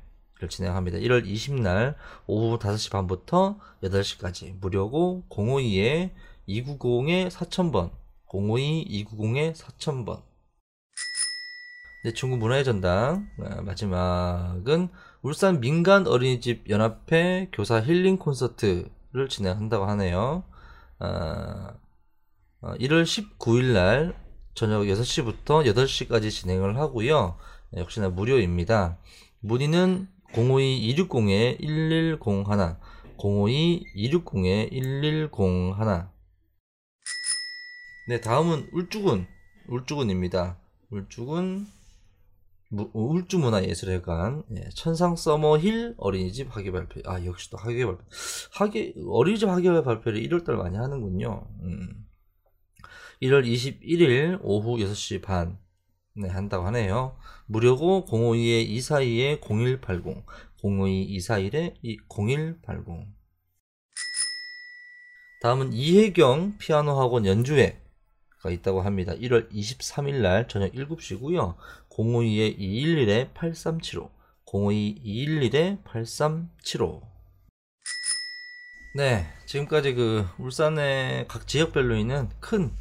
진행합니다. 0.50 0.98
1월 1.00 1.26
20날 1.26 1.96
오후 2.26 2.58
5시 2.58 2.90
반부터 2.90 3.60
8시까지. 3.84 4.58
무료고 4.62 5.24
052-290에 5.30 7.30
4000번. 7.30 7.92
052-290에 8.30 9.54
4000번. 9.56 10.22
네, 12.06 12.14
중구 12.14 12.38
문화의 12.38 12.64
전당. 12.64 13.28
아, 13.44 13.62
마지막은 13.62 14.88
울산 15.22 15.60
민간 15.60 16.08
어린이집 16.08 16.70
연합회 16.70 17.50
교사 17.52 17.82
힐링 17.82 18.16
콘서트 18.18 18.90
를 19.14 19.30
진행한다고 19.30 19.86
하네요. 19.86 20.44
아, 20.98 21.76
어, 22.62 22.74
1월 22.80 23.04
19일 23.04 23.74
날 23.74 24.16
저녁 24.56 24.82
6시부터 24.82 25.72
8시까지 25.72 26.32
진행을 26.32 26.78
하고요. 26.78 27.38
네, 27.72 27.82
역시나 27.82 28.10
무료입니다. 28.10 28.98
문의는 29.42 30.08
052-260-1101 30.34 32.78
052-260-1101 33.20 36.10
네, 38.08 38.20
다음은 38.20 38.70
울주군 38.74 39.28
울주군입니다. 39.68 40.58
울주군 40.90 41.60
무- 41.60 41.66
울주 42.94 43.40
문화예술회관 43.40 44.44
예, 44.58 44.70
천상 44.74 45.16
서머 45.16 45.58
힐 45.60 45.94
어린이집 45.98 46.56
학예 46.56 46.72
발표 46.72 47.02
아 47.06 47.24
역시 47.26 47.50
또 47.50 47.58
학예 47.58 47.86
발표. 47.86 48.04
학예 48.54 48.94
어린이집 49.08 49.48
학예 49.48 49.84
발표를 49.84 50.22
1월달 50.24 50.54
많이 50.54 50.78
하는군요. 50.78 51.48
음. 51.62 52.06
1월 53.22 53.46
21일 53.46 54.40
오후 54.42 54.78
6시 54.78 55.22
반. 55.22 55.60
네, 56.16 56.30
한다고 56.30 56.66
하네요. 56.68 57.18
무료고 57.48 58.06
052-242-0180 58.06 60.24
052-241-0180 60.62 63.08
다음은 65.42 65.74
이혜경 65.74 66.58
피아노 66.58 66.98
학원 67.00 67.26
연주회 67.26 67.84
가 68.44 68.52
있다고 68.52 68.82
합니다. 68.82 69.14
1월 69.14 69.50
23일 69.52 70.22
날 70.22 70.50
저녁 70.50 70.74
7시고요 70.74 71.56
052-211-8375 71.96 74.10
052-211-8375 74.46 77.02
네, 78.96 79.26
지금까지 79.48 79.96
그 79.96 80.24
울산의 80.38 81.28
각 81.28 81.48
지역별로 81.48 81.96
있는 81.96 82.30
큰 82.40 82.72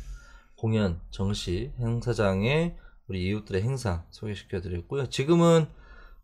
공연, 0.56 1.00
정시, 1.10 1.72
행사장의 1.80 2.76
우리 3.08 3.28
이웃들의 3.28 3.62
행사 3.62 4.04
소개시켜 4.10 4.60
드렸고요. 4.60 5.08
지금은 5.08 5.66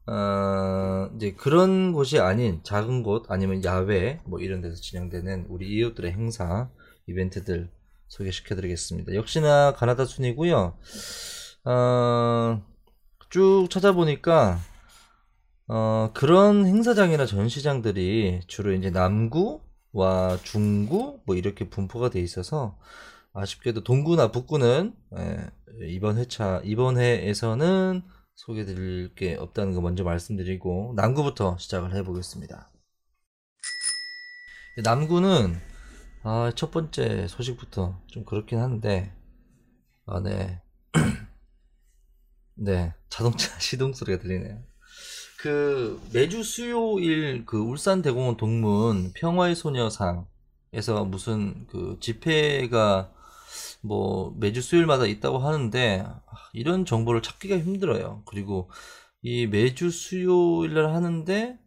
어, 0.06 1.10
이제 1.16 1.32
그런 1.32 1.92
곳이 1.92 2.18
아닌 2.18 2.60
작은 2.62 3.02
곳 3.02 3.30
아니면 3.30 3.64
야외 3.64 4.20
뭐 4.24 4.40
이런 4.40 4.60
데서 4.60 4.76
진행되는 4.76 5.46
우리 5.48 5.68
이웃들의 5.68 6.12
행사 6.12 6.68
이벤트들 7.06 7.70
소개시켜 8.08 8.54
드리겠습니다. 8.54 9.14
역시나 9.14 9.72
가나다 9.74 10.04
순이고요. 10.04 10.76
어, 11.64 12.62
쭉 13.30 13.68
찾아보니까 13.70 14.58
어, 15.68 16.10
그런 16.14 16.66
행사장이나 16.66 17.26
전시장들이 17.26 18.40
주로 18.46 18.72
이제 18.72 18.90
남구와 18.90 20.38
중구 20.42 21.20
뭐 21.26 21.36
이렇게 21.36 21.68
분포가 21.68 22.08
돼 22.08 22.20
있어서 22.20 22.78
아쉽게도 23.34 23.84
동구나 23.84 24.32
북구는 24.32 24.94
예, 25.18 25.50
이번 25.88 26.16
회차 26.16 26.62
이번 26.64 26.98
해에서는 26.98 28.02
소개드릴 28.34 29.14
게 29.14 29.34
없다는 29.34 29.74
거 29.74 29.80
먼저 29.80 30.04
말씀드리고 30.04 30.94
남구부터 30.96 31.58
시작을 31.58 31.94
해보겠습니다. 31.96 32.70
남구는 34.84 35.60
아, 36.22 36.52
첫 36.54 36.70
번째 36.70 37.26
소식부터 37.28 38.00
좀 38.06 38.24
그렇긴 38.24 38.58
한데 38.58 39.12
아, 40.06 40.20
네. 40.20 40.62
네, 42.58 42.94
자동차 43.08 43.58
시동 43.60 43.92
소리가 43.92 44.18
들리네요. 44.20 44.62
그 45.40 46.00
매주 46.12 46.42
수요일 46.42 47.44
그 47.46 47.58
울산 47.58 48.02
대공원 48.02 48.36
동문 48.36 49.12
평화의 49.14 49.54
소녀상에서 49.54 51.04
무슨 51.06 51.66
그 51.68 51.98
집회가 52.00 53.12
뭐 53.82 54.34
매주 54.38 54.62
수요일마다 54.62 55.06
있다고 55.06 55.38
하는데 55.38 56.04
아, 56.06 56.22
이런 56.52 56.84
정보를 56.86 57.22
찾기가 57.22 57.58
힘들어요. 57.58 58.22
그리고 58.26 58.70
이 59.22 59.46
매주 59.46 59.90
수요일 59.90 60.74
날 60.74 60.94
하는데 60.94 61.58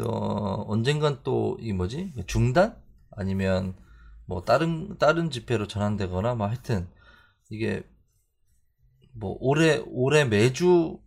어, 0.00 0.64
언젠간 0.68 1.22
또 1.24 1.56
이 1.60 1.72
뭐지 1.72 2.14
중단 2.26 2.76
아니면 3.12 3.76
뭐 4.26 4.44
다른 4.44 4.96
다른 4.98 5.30
집회로 5.30 5.66
전환되거나 5.68 6.34
뭐 6.36 6.46
하여튼 6.48 6.88
이게 7.50 7.82
뭐 9.18 9.36
올해 9.40 9.82
올해 9.86 10.24
매주 10.24 10.98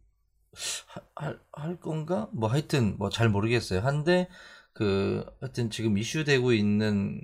하- 0.88 1.02
할, 1.16 1.40
할 1.54 1.80
건가? 1.80 2.30
뭐 2.34 2.50
하여튼 2.50 2.98
뭐 2.98 3.10
잘 3.10 3.30
모르겠어요. 3.30 3.80
한데 3.82 4.30
그 4.74 5.26
하여튼 5.42 5.70
지금 5.70 5.98
이슈되고 5.98 6.54
있는 6.54 7.22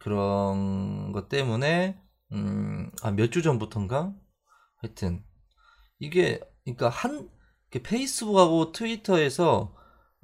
그런 0.00 1.12
것 1.12 1.28
때문에 1.28 1.98
음몇 3.04 3.32
주 3.32 3.42
전부터인가? 3.42 4.14
하여튼 4.82 5.24
이게 5.98 6.40
그러니까 6.64 6.88
한 6.90 7.28
페이스북하고 7.70 8.72
트위터에서 8.72 9.74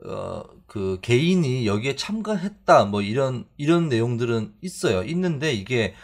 어 0.07 0.45
그 0.67 1.01
개인이 1.03 1.67
여기에 1.67 1.97
참가했다 1.97 2.85
뭐 2.87 3.03
이런 3.03 3.47
이런 3.57 3.89
내용들은 3.89 4.55
있어요. 4.63 5.03
있는데 5.03 5.53
이게 5.53 5.95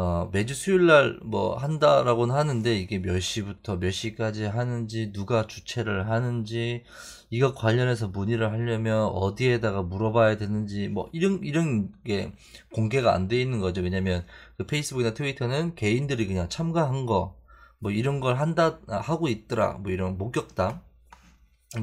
어, 0.00 0.30
매주 0.32 0.54
수요일 0.54 0.86
날 0.86 1.18
뭐 1.22 1.56
한다라고는 1.56 2.34
하는데 2.34 2.74
이게 2.76 2.98
몇 2.98 3.20
시부터 3.20 3.76
몇 3.78 3.90
시까지 3.90 4.44
하는지 4.44 5.12
누가 5.12 5.46
주최를 5.46 6.08
하는지 6.10 6.84
이거 7.30 7.52
관련해서 7.54 8.08
문의를 8.08 8.50
하려면 8.52 9.04
어디에다가 9.06 9.82
물어봐야 9.82 10.36
되는지 10.38 10.88
뭐 10.88 11.08
이런 11.12 11.40
이런 11.44 11.92
게 12.04 12.32
공개가 12.72 13.14
안 13.14 13.28
돼 13.28 13.40
있는 13.40 13.60
거죠. 13.60 13.82
왜냐면 13.82 14.24
그 14.56 14.66
페이스북이나 14.66 15.12
트위터는 15.14 15.74
개인들이 15.74 16.26
그냥 16.26 16.48
참가한 16.48 17.06
거 17.06 17.36
뭐 17.82 17.90
이런 17.92 18.20
걸 18.20 18.38
한다 18.38 18.78
하고 18.88 19.28
있더라 19.28 19.78
뭐 19.82 19.90
이런 19.92 20.18
목격담 20.18 20.80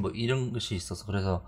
뭐 0.00 0.10
이런 0.14 0.52
것이 0.52 0.74
있어서 0.74 1.06
그래서 1.06 1.44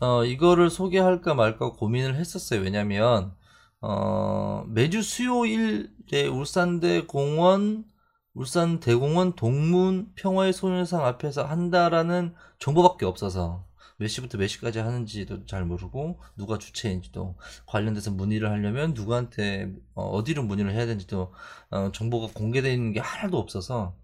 어 0.00 0.24
이거를 0.24 0.70
소개할까 0.70 1.34
말까 1.34 1.72
고민을 1.72 2.16
했었어요. 2.16 2.60
왜냐면 2.60 3.32
어 3.80 4.64
매주 4.68 5.02
수요일에 5.02 6.26
울산대 6.30 7.06
공원 7.06 7.84
울산 8.34 8.78
대공원 8.80 9.34
동문 9.34 10.12
평화의 10.14 10.52
소녀상 10.52 11.04
앞에서 11.04 11.44
한다라는 11.44 12.34
정보밖에 12.58 13.04
없어서 13.04 13.66
몇 13.98 14.06
시부터 14.06 14.38
몇 14.38 14.46
시까지 14.46 14.78
하는지도 14.78 15.44
잘 15.46 15.64
모르고 15.64 16.20
누가 16.36 16.56
주체인지도 16.56 17.36
관련돼서 17.66 18.12
문의를 18.12 18.48
하려면 18.48 18.94
누구한테 18.94 19.74
어, 19.94 20.22
디로 20.22 20.44
문의를 20.44 20.72
해야 20.72 20.86
되는지도 20.86 21.34
어, 21.70 21.90
정보가 21.92 22.32
공개되어 22.32 22.72
있는 22.72 22.92
게 22.92 23.00
하나도 23.00 23.38
없어서 23.38 23.96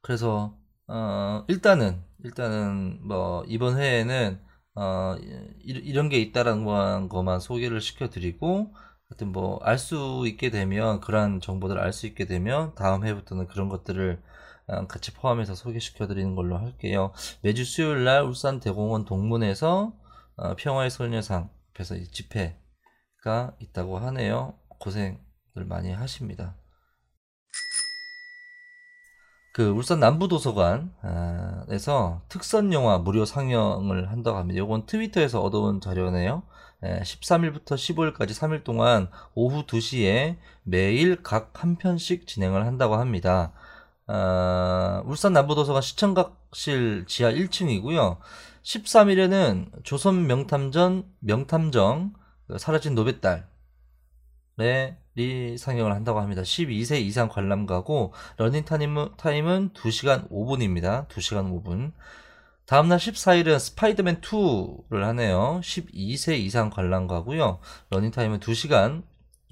그래서 0.00 0.56
어, 0.86 1.44
일단은 1.48 2.02
일단은 2.22 3.00
뭐 3.02 3.44
이번 3.48 3.76
회에는 3.78 4.40
어, 4.76 5.16
이- 5.62 5.72
이런 5.72 6.08
게 6.08 6.18
있다라는 6.20 7.08
것만 7.08 7.40
소개를 7.40 7.80
시켜드리고 7.80 8.72
하여튼 9.08 9.32
뭐 9.32 9.58
알 9.62 9.78
수 9.78 10.24
있게 10.26 10.50
되면 10.50 11.00
그러한 11.00 11.40
정보들을 11.40 11.80
알 11.80 11.92
수 11.92 12.06
있게 12.06 12.26
되면 12.26 12.74
다음 12.74 13.04
회부터는 13.06 13.46
그런 13.48 13.68
것들을 13.68 14.20
어, 14.66 14.86
같이 14.86 15.12
포함해서 15.14 15.54
소개시켜 15.54 16.06
드리는 16.06 16.34
걸로 16.34 16.56
할게요. 16.58 17.12
매주 17.42 17.64
수요일 17.64 18.04
날 18.04 18.22
울산 18.24 18.60
대공원 18.60 19.04
동문에서 19.04 19.92
어, 20.36 20.54
평화의 20.56 20.90
소녀상 20.90 21.50
앞에서 21.74 21.96
이 21.96 22.06
집회가 22.08 23.56
있다고 23.60 23.98
하네요. 23.98 24.58
고생들 24.80 25.64
많이 25.66 25.92
하십니다. 25.92 26.56
그 29.54 29.68
울산 29.68 30.00
남부도서관에서 30.00 30.90
특선 32.28 32.72
영화 32.72 32.98
무료 32.98 33.24
상영을 33.24 34.10
한다고 34.10 34.36
합니다. 34.36 34.60
이건 34.60 34.84
트위터에서 34.86 35.40
얻어온 35.40 35.80
자료네요. 35.80 36.42
13일부터 36.82 37.76
15일까지 37.76 38.30
3일 38.30 38.64
동안 38.64 39.08
오후 39.34 39.64
2시에 39.64 40.38
매일 40.64 41.22
각 41.22 41.52
한 41.54 41.76
편씩 41.76 42.26
진행을 42.26 42.66
한다고 42.66 42.96
합니다. 42.96 43.52
아, 44.08 45.02
울산 45.06 45.32
남부도서관 45.32 45.82
시청각실 45.82 47.04
지하 47.06 47.30
1층이고요. 47.30 48.18
13일에는 48.64 49.84
조선 49.84 50.26
명탐전 50.26 51.04
명탐정 51.20 52.14
그 52.48 52.58
사라진 52.58 52.96
노베딸 52.96 53.46
이 55.16 55.56
상영을 55.58 55.92
한다고 55.92 56.20
합니다. 56.20 56.42
12세 56.42 57.00
이상 57.00 57.28
관람가고 57.28 58.12
러닝 58.36 58.64
타임은, 58.64 59.10
타임은 59.16 59.70
2시간 59.74 60.28
5분입니다. 60.30 61.08
2시간 61.08 61.62
5분. 61.62 61.92
다음날 62.66 62.98
14일은 62.98 63.58
스파이더맨 63.58 64.20
2를 64.22 65.02
하네요. 65.02 65.60
12세 65.62 66.38
이상 66.38 66.70
관람가고요. 66.70 67.58
러닝 67.90 68.10
타임은 68.10 68.40
2시간 68.40 69.02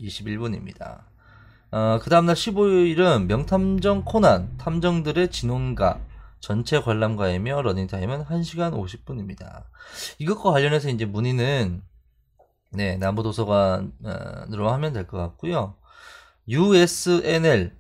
21분입니다. 0.00 1.02
어, 1.72 1.98
그 2.02 2.10
다음날 2.10 2.34
15일은 2.34 3.26
명탐정 3.26 4.04
코난 4.04 4.56
탐정들의 4.58 5.30
진혼가 5.30 6.00
전체 6.40 6.80
관람가이며 6.80 7.62
러닝 7.62 7.86
타임은 7.86 8.24
1시간 8.24 8.72
50분입니다. 8.72 9.64
이것과 10.18 10.50
관련해서 10.50 10.88
이제 10.88 11.04
문의는 11.04 11.82
네, 12.72 12.96
남부도서관으로 12.96 14.70
하면 14.70 14.92
될 14.92 15.06
것 15.06 15.18
같고요. 15.18 15.76
usnl.or.kr 16.48 17.72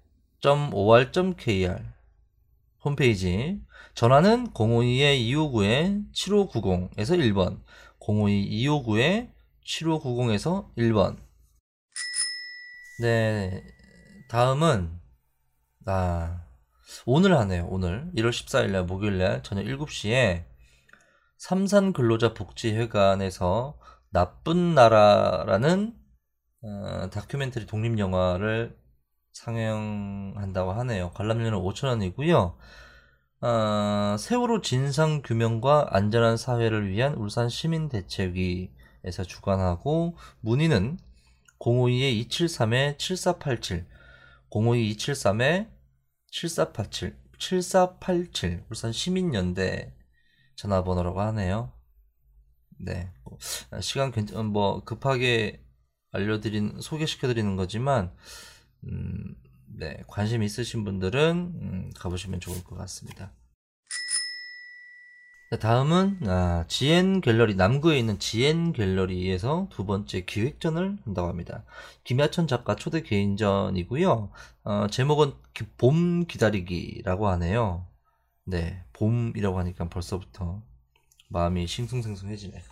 홈페이지. 2.84 3.60
전화는 3.94 4.52
052-259-7590에서 4.52 7.16
1번. 7.18 7.60
052-259-7590에서 8.00 10.74
1번. 10.76 11.16
네 13.00 13.64
다음은 14.28 15.00
아 15.86 16.42
오늘 17.06 17.38
하네요 17.38 17.66
오늘. 17.70 18.10
1월 18.16 18.30
14일날 18.30 18.84
목요일날 18.84 19.42
저녁 19.42 19.64
7시에 19.64 20.44
삼산근로자복지회관에서 21.38 23.78
나쁜 24.12 24.74
나라라는 24.74 25.94
어, 26.62 27.10
다큐멘터리 27.10 27.66
독립 27.66 27.98
영화를 27.98 28.76
상영한다고 29.32 30.72
하네요. 30.72 31.10
관람료는 31.12 31.58
5,000원이고요. 31.58 32.54
어, 33.40 34.16
세월호 34.18 34.60
진상 34.60 35.22
규명과 35.22 35.88
안전한 35.90 36.36
사회를 36.36 36.88
위한 36.88 37.14
울산 37.14 37.48
시민 37.48 37.88
대책위에서 37.88 39.24
주관하고 39.26 40.16
문의는 40.40 40.98
052-273-7487 41.58 43.86
052-273-7487 44.50 47.16
7487 47.38 48.64
울산 48.70 48.92
시민연대 48.92 49.92
전화번호라고 50.54 51.20
하네요. 51.22 51.72
네. 52.78 53.10
뭐, 53.70 53.80
시간 53.80 54.12
괜찮, 54.12 54.46
뭐, 54.46 54.84
급하게 54.84 55.62
알려드린, 56.12 56.80
소개시켜드리는 56.80 57.56
거지만, 57.56 58.12
음, 58.84 59.34
네. 59.66 60.02
관심 60.06 60.42
있으신 60.42 60.84
분들은, 60.84 61.52
음, 61.62 61.90
가보시면 61.96 62.40
좋을 62.40 62.62
것 62.64 62.76
같습니다. 62.76 63.32
네, 65.50 65.58
다음은, 65.58 66.20
아, 66.28 66.64
지엔 66.66 67.20
갤러리, 67.20 67.54
남구에 67.56 67.98
있는 67.98 68.18
지엔 68.18 68.72
갤러리에서 68.72 69.68
두 69.70 69.84
번째 69.84 70.24
기획전을 70.24 70.98
한다고 71.04 71.28
합니다. 71.28 71.64
김야천 72.04 72.46
작가 72.46 72.74
초대 72.74 73.02
개인전이고요. 73.02 74.30
어, 74.64 74.86
제목은 74.90 75.34
기- 75.52 75.66
봄 75.76 76.26
기다리기라고 76.26 77.28
하네요. 77.28 77.86
네. 78.44 78.82
봄이라고 78.94 79.58
하니까 79.58 79.88
벌써부터 79.88 80.62
마음이 81.28 81.66
싱숭생숭해지네요. 81.66 82.62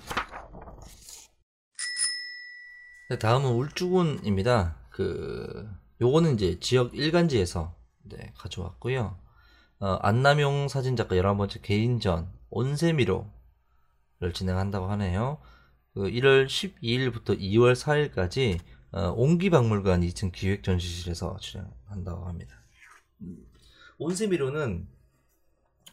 네, 3.10 3.18
다음은 3.18 3.50
울주군입니다. 3.50 4.76
그 4.90 5.68
요거는 6.00 6.34
이제 6.34 6.58
지역 6.60 6.94
일간지에서 6.94 7.74
네, 8.04 8.32
가져왔고요. 8.36 9.18
어, 9.80 9.86
안남용 10.02 10.68
사진작가 10.68 11.16
11번째 11.16 11.62
개인전 11.62 12.30
온세미로를 12.50 13.24
진행한다고 14.32 14.86
하네요. 14.90 15.38
그 15.94 16.02
1월 16.02 16.46
12일부터 16.46 17.38
2월 17.38 17.74
4일까지 17.74 18.60
어, 18.92 19.12
옹기박물관 19.16 20.02
2층 20.02 20.32
기획전시실에서 20.32 21.38
진행한다고 21.40 22.26
합니다. 22.26 22.59
음, 23.22 23.46
온세미로는 23.98 24.86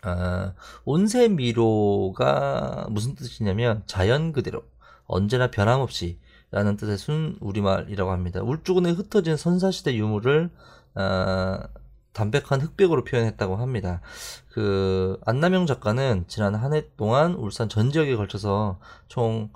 아, 0.04 0.54
온세미로가 0.86 2.88
무슨 2.92 3.16
뜻이냐면 3.16 3.84
자연 3.88 4.32
그대로 4.34 4.64
언제나 5.06 5.50
변함없이 5.52 6.20
라는 6.52 6.78
뜻의 6.78 6.98
순 6.98 7.38
우리말이라고 7.42 8.12
합니다. 8.12 8.42
울주군에 8.42 8.92
흩어진 8.92 9.36
선사시대 9.36 9.96
유물을 9.96 10.50
아, 10.96 11.68
담백한 12.14 12.62
흑백으로 12.62 13.04
표현했다고 13.04 13.58
합니다. 13.58 14.02
그 14.50 15.20
안남영 15.26 15.66
작가는 15.68 16.26
지난 16.28 16.56
한 16.56 16.74
해 16.74 16.84
동안 16.98 17.34
울산 17.36 17.70
전 17.70 17.92
지역에 17.92 18.16
걸쳐서 18.16 18.80
총 19.08 19.52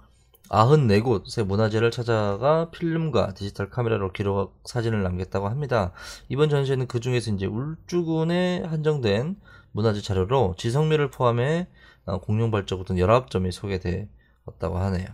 94곳의 0.52 1.46
문화재를 1.46 1.92
찾아가 1.92 2.70
필름과 2.72 3.34
디지털 3.34 3.70
카메라로 3.70 4.12
기록 4.12 4.62
사진을 4.66 5.02
남겼다고 5.02 5.48
합니다. 5.48 5.94
이번 6.28 6.50
전시회는 6.50 6.88
그 6.88 7.00
중에서 7.00 7.32
이제 7.32 7.46
울주군에 7.46 8.64
한정된 8.66 9.40
문화재 9.72 10.02
자료로 10.02 10.56
지성미를 10.58 11.10
포함해 11.10 11.68
어, 12.06 12.20
공룡 12.20 12.52
발자국 12.52 12.86
등 12.86 12.98
19점이 12.98 13.52
소개되었다고 13.52 14.78
하네요. 14.78 15.08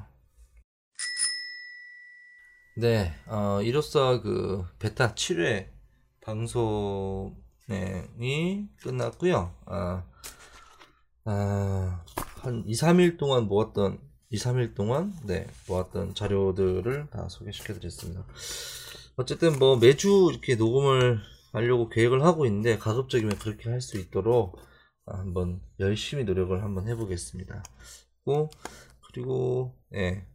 네, 2.77 3.13
어, 3.27 3.61
이로써 3.61 4.21
그 4.21 4.65
베타 4.79 5.13
7회 5.13 5.67
방송이 6.21 7.33
끝났고요. 8.81 9.53
아, 9.65 10.03
아, 11.25 12.03
한 12.41 12.63
2, 12.65 12.73
3일 12.73 13.17
동안 13.17 13.47
모았던 13.47 14.06
2, 14.29 14.37
3일 14.37 14.75
동안 14.75 15.13
네, 15.23 15.47
모았던 15.67 16.15
자료들을 16.15 17.07
다 17.11 17.29
소개시켜 17.29 17.73
드렸습니다. 17.73 18.25
어쨌든 19.15 19.57
뭐 19.57 19.77
매주 19.77 20.29
이렇게 20.31 20.55
녹음을 20.55 21.19
하려고 21.53 21.89
계획을 21.89 22.23
하고 22.23 22.45
있는데 22.45 22.77
가급적이면 22.77 23.39
그렇게 23.39 23.69
할 23.69 23.81
수 23.81 23.97
있도록 23.97 24.59
한번 25.05 25.61
열심히 25.79 26.23
노력을 26.25 26.61
한번 26.61 26.87
해보겠습니다. 26.87 27.63
그리고 28.25 28.49
그리고 29.13 29.75
예. 29.95 30.25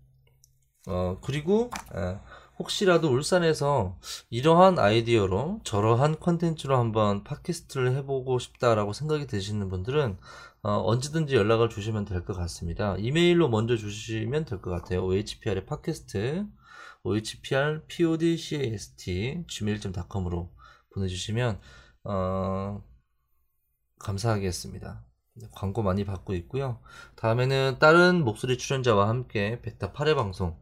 어 0.87 1.19
그리고 1.23 1.71
아, 1.95 2.21
혹시라도 2.59 3.09
울산에서 3.11 3.99
이러한 4.31 4.79
아이디어로 4.79 5.61
저러한 5.65 6.19
컨텐츠로 6.21 6.77
한번 6.77 7.23
팟캐스트를 7.25 7.95
해보고 7.97 8.39
싶다라고 8.39 8.93
생각이 8.93 9.27
드시는 9.27 9.69
분들은 9.69 10.19
어, 10.63 10.81
언제든지 10.87 11.35
연락을 11.35 11.69
주시면 11.69 12.05
될 12.05 12.25
것 12.25 12.35
같습니다. 12.37 12.97
이메일로 12.99 13.49
먼저 13.49 13.77
주시면 13.77 14.45
될 14.45 14.61
것 14.63 14.71
같아요. 14.71 15.05
ohpr의 15.05 15.67
팟캐스트 15.67 16.47
ohpr 17.05 17.83
podcast 17.89 19.45
gmail.com으로 19.49 20.53
보내주시면 20.95 21.61
어, 22.05 22.83
감사하겠습니다. 23.99 25.05
네, 25.35 25.49
광고 25.53 25.83
많이 25.83 26.05
받고 26.05 26.35
있고요. 26.35 26.81
다음에는 27.17 27.79
다른 27.81 28.23
목소리 28.25 28.59
출연자와 28.59 29.09
함께 29.09 29.61
베타 29.63 29.93
8회 29.93 30.15
방송, 30.15 30.57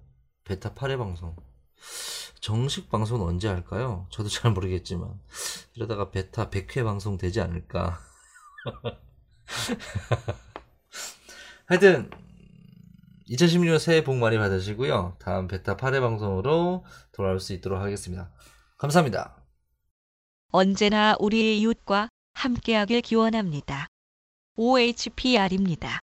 베타 0.44 0.74
8회 0.74 0.96
방송. 0.98 1.36
정식 2.40 2.88
방송은 2.90 3.26
언제 3.26 3.48
할까요? 3.48 4.06
저도 4.10 4.28
잘 4.30 4.52
모르겠지만 4.52 5.20
이러다가 5.74 6.10
베타 6.10 6.48
100회 6.50 6.84
방송 6.84 7.18
되지 7.18 7.40
않을까. 7.40 7.98
하여튼 11.66 12.10
2016년 13.30 13.78
새해 13.78 14.02
복 14.02 14.16
많이 14.16 14.38
받으시고요. 14.38 15.16
다음 15.20 15.46
베타 15.46 15.76
8회 15.76 16.00
방송으로 16.00 16.84
돌아올 17.12 17.38
수 17.38 17.52
있도록 17.52 17.80
하겠습니다. 17.80 18.32
감사합니다. 18.76 19.36
언제나 20.50 21.14
우리의 21.20 21.60
이웃과 21.60 22.08
함께하길 22.34 23.02
기원합니다. 23.02 23.86
OHPR입니다. 24.56 26.00